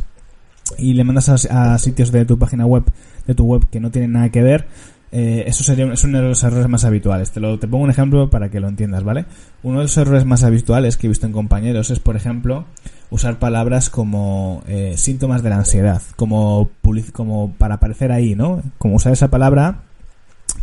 y 0.78 0.94
le 0.94 1.04
mandas 1.04 1.28
a, 1.50 1.74
a 1.74 1.78
sitios 1.78 2.12
de 2.12 2.24
tu 2.24 2.38
página 2.38 2.66
web, 2.66 2.84
de 3.26 3.34
tu 3.34 3.44
web 3.44 3.68
que 3.68 3.80
no 3.80 3.90
tienen 3.90 4.12
nada 4.12 4.30
que 4.30 4.42
ver, 4.42 4.66
eh, 5.10 5.44
eso 5.46 5.64
sería 5.64 5.90
es 5.92 6.04
uno 6.04 6.20
de 6.20 6.28
los 6.28 6.42
errores 6.42 6.68
más 6.68 6.84
habituales. 6.84 7.30
Te, 7.30 7.40
lo, 7.40 7.58
te 7.58 7.66
pongo 7.66 7.84
un 7.84 7.90
ejemplo 7.90 8.30
para 8.30 8.50
que 8.50 8.60
lo 8.60 8.68
entiendas, 8.68 9.04
¿vale? 9.04 9.24
Uno 9.62 9.78
de 9.78 9.84
los 9.84 9.96
errores 9.96 10.24
más 10.24 10.44
habituales 10.44 10.96
que 10.96 11.06
he 11.06 11.08
visto 11.08 11.26
en 11.26 11.32
compañeros 11.32 11.90
es, 11.90 12.00
por 12.00 12.16
ejemplo, 12.16 12.66
usar 13.10 13.38
palabras 13.38 13.90
como 13.90 14.62
eh, 14.66 14.94
síntomas 14.96 15.42
de 15.42 15.50
la 15.50 15.56
ansiedad, 15.56 16.02
como, 16.16 16.70
como 17.12 17.54
para 17.54 17.76
aparecer 17.76 18.12
ahí, 18.12 18.34
¿no? 18.34 18.62
Como 18.78 18.96
usar 18.96 19.12
esa 19.12 19.28
palabra 19.28 19.82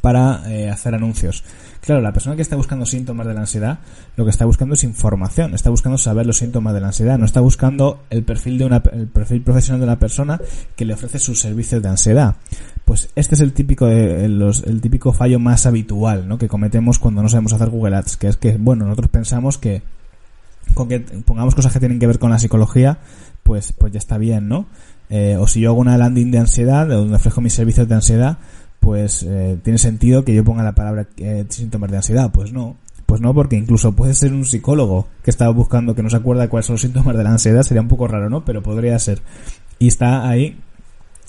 para 0.02 0.44
eh, 0.52 0.70
hacer 0.70 0.96
anuncios. 0.96 1.44
Claro, 1.82 2.02
la 2.02 2.14
persona 2.14 2.36
que 2.36 2.42
está 2.42 2.56
buscando 2.56 2.86
síntomas 2.86 3.28
de 3.28 3.34
la 3.36 3.42
ansiedad, 3.42 3.80
lo 4.16 4.24
que 4.24 4.32
está 4.32 4.46
buscando 4.46 4.74
es 4.74 4.84
información, 4.84 5.54
está 5.54 5.70
buscando 5.70 6.00
saber 6.00 6.26
los 6.26 6.38
síntomas 6.38 6.74
de 6.74 6.82
la 6.82 6.88
ansiedad, 6.88 7.20
no 7.20 7.26
está 7.26 7.42
buscando 7.42 8.04
el 8.10 8.24
perfil 8.24 8.58
de 8.58 8.66
una, 8.66 8.82
el 8.92 9.08
perfil 9.08 9.42
profesional 9.42 9.82
de 9.82 9.86
una 9.86 10.00
persona 10.00 10.42
que 10.76 10.86
le 10.86 10.96
ofrece 10.96 11.20
sus 11.20 11.40
servicios 11.40 11.84
de 11.84 11.90
ansiedad. 11.90 12.38
Pues 12.86 13.10
este 13.16 13.36
es 13.36 13.42
el 13.42 13.54
típico, 13.54 13.88
eh, 13.88 14.26
el 14.26 14.82
típico 14.82 15.14
fallo 15.14 15.40
más 15.40 15.68
habitual, 15.68 16.28
¿no? 16.28 16.40
Que 16.40 16.48
cometemos 16.48 16.98
cuando 16.98 17.22
no 17.22 17.30
sabemos 17.30 17.54
hacer 17.54 17.70
Google 17.70 17.96
Ads, 17.98 18.18
que 18.18 18.28
es 18.30 18.38
que, 18.38 18.58
bueno, 18.58 18.86
nosotros 18.86 19.10
pensamos 19.10 19.58
que 19.58 19.84
con 20.74 20.90
que 20.90 21.00
pongamos 21.00 21.56
cosas 21.56 21.72
que 21.72 21.80
tienen 21.80 22.00
que 22.00 22.08
ver 22.08 22.20
con 22.20 22.32
la 22.32 22.40
psicología, 22.40 22.98
pues, 23.44 23.74
pues 23.74 23.94
ya 23.94 24.00
está 24.00 24.18
bien, 24.18 24.48
¿no? 24.48 24.66
Eh, 25.10 25.38
o 25.40 25.48
si 25.48 25.62
yo 25.62 25.70
hago 25.70 25.80
una 25.80 25.98
landing 25.98 26.32
de 26.32 26.40
ansiedad, 26.40 26.88
donde 26.88 27.16
ofrezco 27.16 27.42
mis 27.42 27.54
servicios 27.54 27.88
de 27.88 27.96
ansiedad, 27.96 28.38
pues 28.86 29.24
eh, 29.24 29.58
tiene 29.64 29.80
sentido 29.80 30.24
que 30.24 30.36
yo 30.36 30.44
ponga 30.44 30.62
la 30.62 30.76
palabra 30.76 31.08
eh, 31.18 31.44
síntomas 31.50 31.90
de 31.90 31.98
ansiedad. 31.98 32.32
Pues 32.32 32.54
no, 32.54 32.78
pues 33.08 33.20
no, 33.20 33.34
porque 33.34 33.56
incluso 33.56 33.94
puede 33.94 34.14
ser 34.14 34.32
un 34.32 34.46
psicólogo 34.46 35.08
que 35.24 35.32
estaba 35.32 35.52
buscando, 35.52 35.96
que 35.96 36.04
no 36.04 36.10
se 36.12 36.18
acuerda 36.18 36.50
cuáles 36.50 36.68
son 36.68 36.76
los 36.76 36.82
síntomas 36.82 37.18
de 37.18 37.24
la 37.24 37.32
ansiedad, 37.32 37.64
sería 37.64 37.82
un 37.82 37.88
poco 37.88 38.08
raro, 38.08 38.30
¿no? 38.30 38.46
Pero 38.46 38.62
podría 38.62 39.00
ser. 39.00 39.24
Y 39.80 39.88
está 39.88 40.30
ahí 40.30 40.60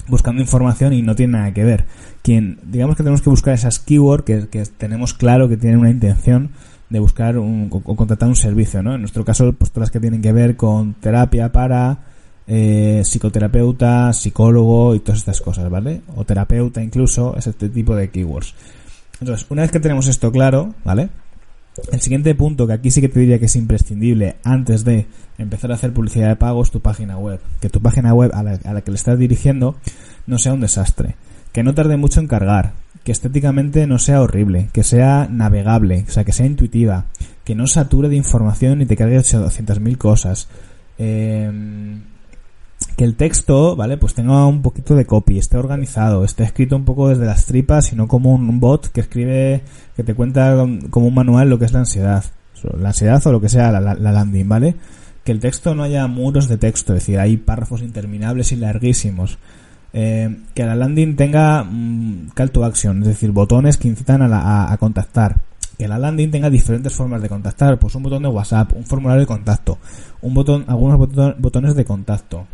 buscando 0.07 0.43
información 0.43 0.93
y 0.93 1.01
no 1.01 1.17
tiene 1.17 1.39
nada 1.39 1.55
que 1.55 1.65
ver. 1.65 1.87
Quien, 2.21 2.59
digamos 2.63 2.95
que 2.95 3.03
tenemos 3.03 3.23
que 3.23 3.31
buscar 3.31 3.55
esas 3.55 3.79
keywords 3.79 4.25
que, 4.25 4.65
tenemos 4.77 5.15
claro 5.15 5.49
que 5.49 5.57
tienen 5.57 5.79
una 5.79 5.89
intención 5.89 6.51
de 6.91 6.99
buscar 6.99 7.39
un, 7.39 7.71
o 7.73 7.97
contratar 7.97 8.29
un 8.29 8.37
servicio, 8.37 8.83
¿no? 8.83 8.97
En 8.97 9.01
nuestro 9.01 9.25
caso, 9.25 9.51
pues 9.55 9.71
todas 9.71 9.87
las 9.87 9.91
que 9.91 10.01
tienen 10.01 10.21
que 10.21 10.35
ver 10.35 10.57
con 10.57 10.93
terapia 10.93 11.53
para 11.53 12.01
eh, 12.49 13.03
psicoterapeuta, 13.05 14.13
psicólogo 14.13 14.95
y 14.95 15.01
todas 15.01 15.19
estas 15.19 15.41
cosas, 15.41 15.69
¿vale? 15.69 16.03
O 16.17 16.25
terapeuta 16.25 16.83
incluso, 16.83 17.37
es 17.37 17.47
este 17.47 17.69
tipo 17.69 17.95
de 17.97 18.11
keywords. 18.11 18.55
Entonces, 19.21 19.47
una 19.51 19.63
vez 19.63 19.71
que 19.71 19.81
tenemos 19.81 20.07
esto 20.07 20.31
claro, 20.31 20.75
¿vale? 20.85 21.09
El 21.93 22.01
siguiente 22.01 22.35
punto 22.35 22.67
que 22.67 22.73
aquí 22.73 22.91
sí 22.91 23.01
que 23.01 23.09
te 23.09 23.21
diría 23.21 23.39
que 23.39 23.47
es 23.47 23.57
imprescindible 23.57 24.37
antes 24.45 24.85
de 24.85 25.07
empezar 25.39 25.71
a 25.71 25.75
hacer 25.75 25.93
publicidad 25.93 26.29
de 26.29 26.37
pago 26.37 26.63
es 26.63 26.71
tu 26.71 26.81
página 26.81 27.19
web. 27.19 27.41
Que 27.61 27.69
tu 27.69 27.83
página 27.83 28.15
web 28.15 28.31
a 28.35 28.43
la, 28.43 28.59
a 28.65 28.73
la 28.73 28.81
que 28.81 28.91
le 28.91 28.97
estás 28.97 29.19
dirigiendo 29.19 29.77
no 30.27 30.39
sea 30.39 30.55
un 30.55 30.61
desastre. 30.61 31.17
Que 31.53 31.63
no 31.63 31.75
tarde 31.75 31.97
mucho 31.97 32.21
en 32.21 32.29
cargar. 32.29 32.73
Que 33.05 33.13
estéticamente 33.13 33.87
no 33.87 33.99
sea 33.99 34.23
horrible. 34.23 34.69
Que 34.73 34.85
sea 34.85 35.29
navegable. 35.31 36.05
O 36.09 36.11
sea, 36.11 36.25
que 36.25 36.33
sea 36.33 36.47
intuitiva. 36.47 37.07
Que 37.45 37.55
no 37.55 37.67
sature 37.67 38.09
de 38.09 38.17
información 38.17 38.81
y 38.81 38.87
te 38.87 38.97
cargue 38.97 39.19
200.000 39.19 39.99
cosas. 39.99 40.49
Eh, 40.99 41.51
que 42.97 43.05
el 43.05 43.15
texto, 43.15 43.77
¿vale? 43.77 43.97
Pues 43.97 44.15
tenga 44.15 44.47
un 44.47 44.63
poquito 44.63 44.95
de 44.95 45.05
copy, 45.05 45.39
esté 45.39 45.59
organizado, 45.59 46.25
esté 46.25 46.45
escrito 46.45 46.77
un 46.77 46.85
poco 46.85 47.09
desde 47.09 47.27
las 47.27 47.45
tripas 47.45 47.93
y 47.93 47.97
no 47.97 48.09
como 48.09 48.35
un 48.35 48.61
bot 48.61 48.89
que 48.89 49.01
escribe, 49.01 49.63
que 49.95 50.03
te 50.03 50.15
cuenta 50.15 50.57
como 50.91 51.07
un 51.07 51.15
manual 51.15 51.51
lo 51.51 51.59
que 51.59 51.67
es 51.67 51.73
la 51.73 51.81
ansiedad. 51.81 52.25
La 52.79 52.89
ansiedad 52.89 53.25
o 53.27 53.33
lo 53.33 53.41
que 53.41 53.51
sea 53.51 53.71
la, 53.71 53.95
landing, 53.95 54.49
¿vale? 54.49 54.75
Que 55.25 55.33
el 55.33 55.41
texto 55.41 55.75
no 55.75 55.83
haya 55.83 56.07
muros 56.07 56.49
de 56.49 56.57
texto, 56.57 56.95
es 56.95 57.01
decir, 57.01 57.19
hay 57.19 57.37
párrafos 57.37 57.83
interminables 57.83 58.53
y 58.53 58.57
larguísimos. 58.57 59.39
Eh, 59.93 60.45
que 60.55 60.65
la 60.65 60.75
landing 60.75 61.17
tenga 61.17 61.65
mm, 61.65 62.31
call 62.35 62.51
to 62.51 62.65
action, 62.65 63.01
es 63.03 63.09
decir, 63.09 63.31
botones 63.31 63.77
que 63.77 63.89
incitan 63.89 64.23
a, 64.23 64.73
a, 64.73 64.77
contactar. 64.79 65.37
Que 65.79 65.87
la 65.87 65.99
landing 65.99 66.31
tenga 66.31 66.51
diferentes 66.51 66.93
formas 66.93 67.21
de 67.21 67.29
contactar, 67.29 67.79
pues 67.79 67.95
un 67.95 68.03
botón 68.03 68.23
de 68.23 68.29
WhatsApp, 68.29 68.73
un 68.75 68.85
formulario 68.85 69.21
de 69.21 69.27
contacto, 69.27 69.79
un 70.23 70.33
botón, 70.35 70.65
algunos 70.67 70.99
botones 71.39 71.75
de 71.75 71.85
contacto, 71.85 72.47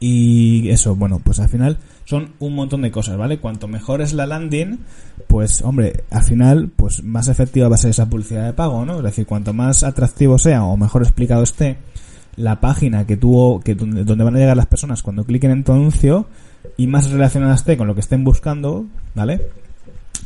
y 0.00 0.68
eso, 0.70 0.94
bueno, 0.94 1.20
pues 1.22 1.40
al 1.40 1.48
final 1.48 1.78
son 2.04 2.30
un 2.38 2.54
montón 2.54 2.82
de 2.82 2.90
cosas, 2.90 3.16
¿vale? 3.16 3.38
Cuanto 3.38 3.66
mejor 3.68 4.00
es 4.00 4.12
la 4.12 4.26
landing, 4.26 4.78
pues 5.26 5.62
hombre, 5.62 6.04
al 6.10 6.22
final, 6.22 6.70
pues 6.74 7.02
más 7.02 7.28
efectiva 7.28 7.68
va 7.68 7.74
a 7.74 7.78
ser 7.78 7.90
esa 7.90 8.08
publicidad 8.08 8.46
de 8.46 8.52
pago, 8.52 8.84
¿no? 8.84 8.98
Es 8.98 9.02
decir, 9.02 9.26
cuanto 9.26 9.52
más 9.52 9.82
atractivo 9.82 10.38
sea 10.38 10.64
o 10.64 10.76
mejor 10.76 11.02
explicado 11.02 11.42
esté 11.42 11.78
la 12.36 12.60
página 12.60 13.06
que 13.06 13.16
tuvo, 13.16 13.60
que 13.60 13.74
donde 13.74 14.24
van 14.24 14.36
a 14.36 14.38
llegar 14.38 14.56
las 14.56 14.66
personas 14.66 15.02
cuando 15.02 15.24
cliquen 15.24 15.50
en 15.50 15.64
tu 15.64 15.72
anuncio 15.72 16.28
y 16.76 16.86
más 16.86 17.10
relacionada 17.10 17.54
esté 17.54 17.76
con 17.76 17.88
lo 17.88 17.94
que 17.94 18.00
estén 18.00 18.22
buscando, 18.22 18.86
¿vale? 19.14 19.48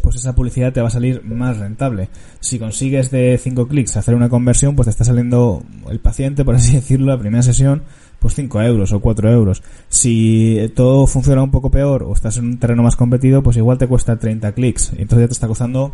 Pues 0.02 0.16
esa 0.16 0.35
publicidad 0.35 0.72
te 0.72 0.82
va 0.82 0.88
a 0.88 0.90
salir 0.90 1.24
más 1.24 1.56
rentable. 1.56 2.11
Si 2.40 2.58
consigues 2.58 3.11
de 3.11 3.40
5 3.42 3.66
clics 3.66 3.96
hacer 3.96 4.14
una 4.14 4.28
conversión, 4.28 4.76
pues 4.76 4.87
te 4.87 4.90
está 4.90 5.04
saliendo 5.04 5.62
el 5.88 6.00
paciente, 6.00 6.44
por 6.44 6.56
así 6.56 6.74
decirlo, 6.76 7.06
la 7.06 7.18
primera 7.18 7.42
sesión 7.42 7.82
pues 8.22 8.35
5 8.35 8.62
euros 8.62 8.92
o 8.92 9.00
4 9.00 9.30
euros. 9.30 9.62
Si 9.88 10.72
todo 10.76 11.06
funciona 11.08 11.42
un 11.42 11.50
poco 11.50 11.70
peor 11.70 12.04
o 12.04 12.14
estás 12.14 12.38
en 12.38 12.44
un 12.44 12.58
terreno 12.58 12.85
más 12.85 12.94
competido, 12.94 13.42
pues 13.42 13.56
igual 13.56 13.78
te 13.78 13.88
cuesta 13.88 14.16
30 14.16 14.52
clics. 14.52 14.92
Entonces 14.96 15.24
ya 15.24 15.26
te 15.26 15.32
está 15.32 15.48
costando, 15.48 15.92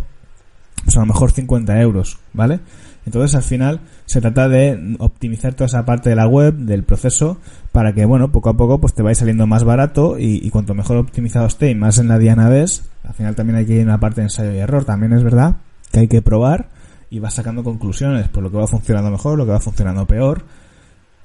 pues 0.85 0.95
a 0.97 1.01
lo 1.01 1.07
mejor 1.07 1.33
50 1.33 1.81
euros, 1.81 2.19
¿vale? 2.35 2.61
Entonces 3.07 3.35
al 3.35 3.43
final 3.43 3.81
se 4.05 4.21
trata 4.21 4.51
de 4.51 4.97
optimizar 4.99 5.55
toda 5.55 5.67
esa 5.67 5.87
parte 5.87 6.11
de 6.11 6.17
la 6.17 6.27
web, 6.27 6.55
del 6.55 6.85
proceso, 6.85 7.39
para 7.73 7.95
que, 7.95 8.05
bueno, 8.05 8.31
poco 8.31 8.51
a 8.51 8.57
poco 8.59 8.79
pues 8.79 8.93
te 8.93 9.03
vaya 9.03 9.15
saliendo 9.15 9.47
más 9.47 9.65
barato 9.65 10.19
y, 10.19 10.51
cuanto 10.51 10.75
mejor 10.75 10.99
optimizado 10.99 11.47
esté 11.47 11.71
y 11.71 11.75
más 11.75 11.97
en 11.99 12.09
la 12.09 12.19
diana 12.19 12.51
ves, 12.51 12.85
al 13.05 13.15
final 13.15 13.35
también 13.35 13.57
hay 13.57 13.65
que 13.65 13.73
ir 13.73 13.81
en 13.81 13.89
la 13.89 13.99
parte 13.99 14.21
de 14.21 14.27
ensayo 14.27 14.53
y 14.53 14.59
error, 14.59 14.85
también 14.85 15.15
es 15.15 15.23
verdad 15.23 15.57
que 15.91 16.01
hay 16.01 16.09
que 16.09 16.21
probar 16.21 16.69
y 17.09 17.21
vas 17.21 17.33
sacando 17.33 17.65
conclusiones 17.65 18.29
por 18.29 18.43
lo 18.43 18.51
que 18.51 18.59
va 18.59 18.67
funcionando 18.67 19.11
mejor, 19.11 19.39
lo 19.39 19.47
que 19.47 19.53
va 19.53 19.61
funcionando 19.61 20.07
peor 20.07 20.45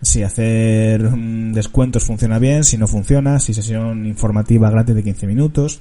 si 0.04 0.24
hacer 0.24 1.02
mm, 1.02 1.54
descuentos 1.54 2.04
funciona 2.04 2.40
bien, 2.40 2.64
si 2.64 2.78
no 2.78 2.88
funciona, 2.88 3.40
si 3.40 3.54
sesión 3.54 4.06
informativa 4.06 4.70
gratis 4.70 4.96
de 4.96 5.04
15 5.04 5.28
minutos. 5.28 5.80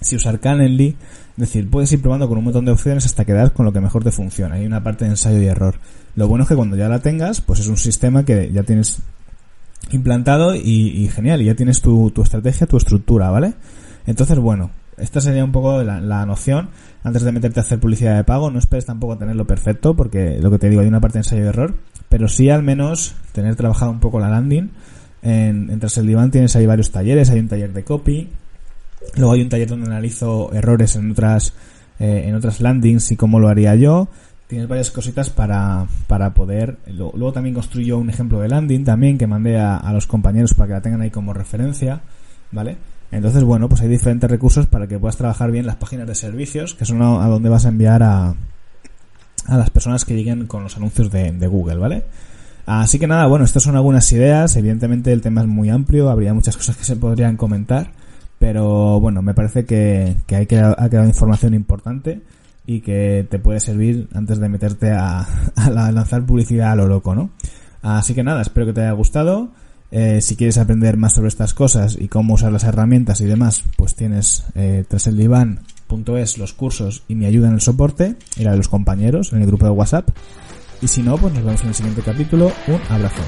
si 0.00 0.16
usar 0.16 0.40
Calendly. 0.40 0.96
Es 1.36 1.40
decir, 1.40 1.68
puedes 1.68 1.92
ir 1.92 2.00
probando 2.00 2.28
con 2.28 2.38
un 2.38 2.44
montón 2.44 2.64
de 2.64 2.72
opciones 2.72 3.04
hasta 3.06 3.24
quedar 3.24 3.52
con 3.52 3.64
lo 3.66 3.72
que 3.72 3.80
mejor 3.80 4.04
te 4.04 4.12
funciona. 4.12 4.56
Hay 4.56 4.66
una 4.66 4.82
parte 4.82 5.04
de 5.04 5.12
ensayo 5.12 5.40
y 5.40 5.46
error. 5.46 5.76
Lo 6.16 6.28
bueno 6.28 6.44
es 6.44 6.48
que 6.48 6.56
cuando 6.56 6.76
ya 6.76 6.88
la 6.88 7.00
tengas, 7.00 7.40
pues 7.40 7.60
es 7.60 7.68
un 7.68 7.76
sistema 7.76 8.24
que 8.24 8.50
ya 8.52 8.62
tienes 8.62 8.98
implantado 9.90 10.54
y, 10.54 11.08
genial, 11.12 11.42
y 11.42 11.46
ya 11.46 11.54
tienes 11.54 11.80
tu, 11.80 12.10
tu 12.10 12.22
estrategia, 12.22 12.66
tu 12.66 12.76
estructura, 12.76 13.30
¿vale? 13.30 13.54
Entonces, 14.06 14.38
bueno, 14.38 14.70
esta 14.98 15.20
sería 15.20 15.44
un 15.44 15.52
poco 15.52 15.82
la, 15.82 16.00
la, 16.00 16.24
noción. 16.26 16.68
Antes 17.02 17.22
de 17.22 17.32
meterte 17.32 17.60
a 17.60 17.62
hacer 17.62 17.80
publicidad 17.80 18.16
de 18.16 18.24
pago, 18.24 18.50
no 18.50 18.58
esperes 18.58 18.86
tampoco 18.86 19.18
tenerlo 19.18 19.46
perfecto, 19.46 19.94
porque 19.94 20.38
lo 20.40 20.50
que 20.50 20.58
te 20.58 20.68
digo, 20.68 20.82
hay 20.82 20.88
una 20.88 21.00
parte 21.00 21.18
de 21.18 21.20
ensayo 21.20 21.44
y 21.44 21.48
error, 21.48 21.74
pero 22.08 22.28
sí 22.28 22.50
al 22.50 22.62
menos 22.62 23.14
tener 23.32 23.56
trabajado 23.56 23.90
un 23.90 24.00
poco 24.00 24.20
la 24.20 24.28
landing. 24.28 24.70
En, 25.22 25.70
en 25.70 25.80
Tras 25.80 25.96
el 25.98 26.06
Diván 26.06 26.30
tienes 26.30 26.54
ahí 26.56 26.66
varios 26.66 26.90
talleres, 26.90 27.30
hay 27.30 27.40
un 27.40 27.48
taller 27.48 27.72
de 27.72 27.82
copy, 27.82 28.28
luego 29.16 29.32
hay 29.32 29.42
un 29.42 29.48
taller 29.48 29.68
donde 29.68 29.86
analizo 29.86 30.52
errores 30.52 30.96
en 30.96 31.10
otras, 31.10 31.54
eh, 31.98 32.24
en 32.26 32.34
otras 32.34 32.60
landings 32.60 33.10
y 33.12 33.16
cómo 33.16 33.40
lo 33.40 33.48
haría 33.48 33.74
yo. 33.74 34.08
Tienes 34.46 34.68
varias 34.68 34.90
cositas 34.90 35.30
para, 35.30 35.86
para 36.06 36.34
poder. 36.34 36.76
Luego, 36.86 37.32
también 37.32 37.54
construyo 37.54 37.96
un 37.96 38.10
ejemplo 38.10 38.40
de 38.40 38.48
landing 38.48 38.84
también 38.84 39.16
que 39.16 39.26
mandé 39.26 39.58
a, 39.58 39.78
a 39.78 39.92
los 39.92 40.06
compañeros 40.06 40.52
para 40.52 40.68
que 40.68 40.72
la 40.74 40.80
tengan 40.82 41.00
ahí 41.00 41.10
como 41.10 41.32
referencia, 41.32 42.02
¿vale? 42.52 42.76
Entonces, 43.14 43.44
bueno, 43.44 43.68
pues 43.68 43.80
hay 43.80 43.88
diferentes 43.88 44.28
recursos 44.28 44.66
para 44.66 44.88
que 44.88 44.98
puedas 44.98 45.16
trabajar 45.16 45.52
bien 45.52 45.66
las 45.66 45.76
páginas 45.76 46.08
de 46.08 46.16
servicios, 46.16 46.74
que 46.74 46.84
son 46.84 47.00
a, 47.00 47.28
donde 47.28 47.48
vas 47.48 47.64
a 47.64 47.68
enviar 47.68 48.02
a, 48.02 48.34
a 49.46 49.56
las 49.56 49.70
personas 49.70 50.04
que 50.04 50.14
lleguen 50.14 50.48
con 50.48 50.64
los 50.64 50.76
anuncios 50.76 51.12
de, 51.12 51.46
Google, 51.46 51.76
¿vale? 51.76 52.04
Así 52.66 52.98
que 52.98 53.06
nada, 53.06 53.26
bueno, 53.26 53.44
estas 53.44 53.62
son 53.62 53.76
algunas 53.76 54.10
ideas. 54.10 54.56
Evidentemente 54.56 55.12
el 55.12 55.20
tema 55.20 55.42
es 55.42 55.46
muy 55.46 55.70
amplio, 55.70 56.10
habría 56.10 56.34
muchas 56.34 56.56
cosas 56.56 56.76
que 56.76 56.82
se 56.82 56.96
podrían 56.96 57.36
comentar, 57.36 57.92
pero 58.40 58.98
bueno, 58.98 59.22
me 59.22 59.32
parece 59.32 59.64
que, 59.64 60.16
que 60.26 60.34
hay 60.34 60.48
ha 60.50 60.88
quedado 60.88 61.06
información 61.06 61.54
importante 61.54 62.20
y 62.66 62.80
que 62.80 63.28
te 63.30 63.38
puede 63.38 63.60
servir 63.60 64.08
antes 64.12 64.40
de 64.40 64.48
meterte 64.48 64.90
a, 64.90 65.20
a 65.54 65.70
lanzar 65.70 66.26
publicidad 66.26 66.72
a 66.72 66.76
lo 66.76 66.88
loco, 66.88 67.14
¿no? 67.14 67.30
Así 67.80 68.12
que 68.12 68.24
nada, 68.24 68.42
espero 68.42 68.66
que 68.66 68.72
te 68.72 68.80
haya 68.80 68.92
gustado. 68.92 69.52
Eh, 69.96 70.20
si 70.22 70.34
quieres 70.34 70.58
aprender 70.58 70.96
más 70.96 71.14
sobre 71.14 71.28
estas 71.28 71.54
cosas 71.54 71.96
y 71.96 72.08
cómo 72.08 72.34
usar 72.34 72.50
las 72.50 72.64
herramientas 72.64 73.20
y 73.20 73.26
demás, 73.26 73.62
pues 73.76 73.94
tienes 73.94 74.42
eh, 74.56 74.84
traseldivan.es 74.88 76.36
los 76.36 76.52
cursos 76.52 77.04
y 77.06 77.14
mi 77.14 77.26
ayuda 77.26 77.46
en 77.46 77.54
el 77.54 77.60
soporte 77.60 78.16
y 78.36 78.42
la 78.42 78.50
de 78.50 78.56
los 78.56 78.66
compañeros 78.66 79.32
en 79.32 79.42
el 79.42 79.46
grupo 79.46 79.66
de 79.66 79.70
WhatsApp. 79.70 80.08
Y 80.82 80.88
si 80.88 81.00
no, 81.04 81.16
pues 81.16 81.32
nos 81.32 81.44
vemos 81.44 81.62
en 81.62 81.68
el 81.68 81.74
siguiente 81.74 82.02
capítulo. 82.02 82.50
Un 82.66 82.80
abrazo. 82.92 83.22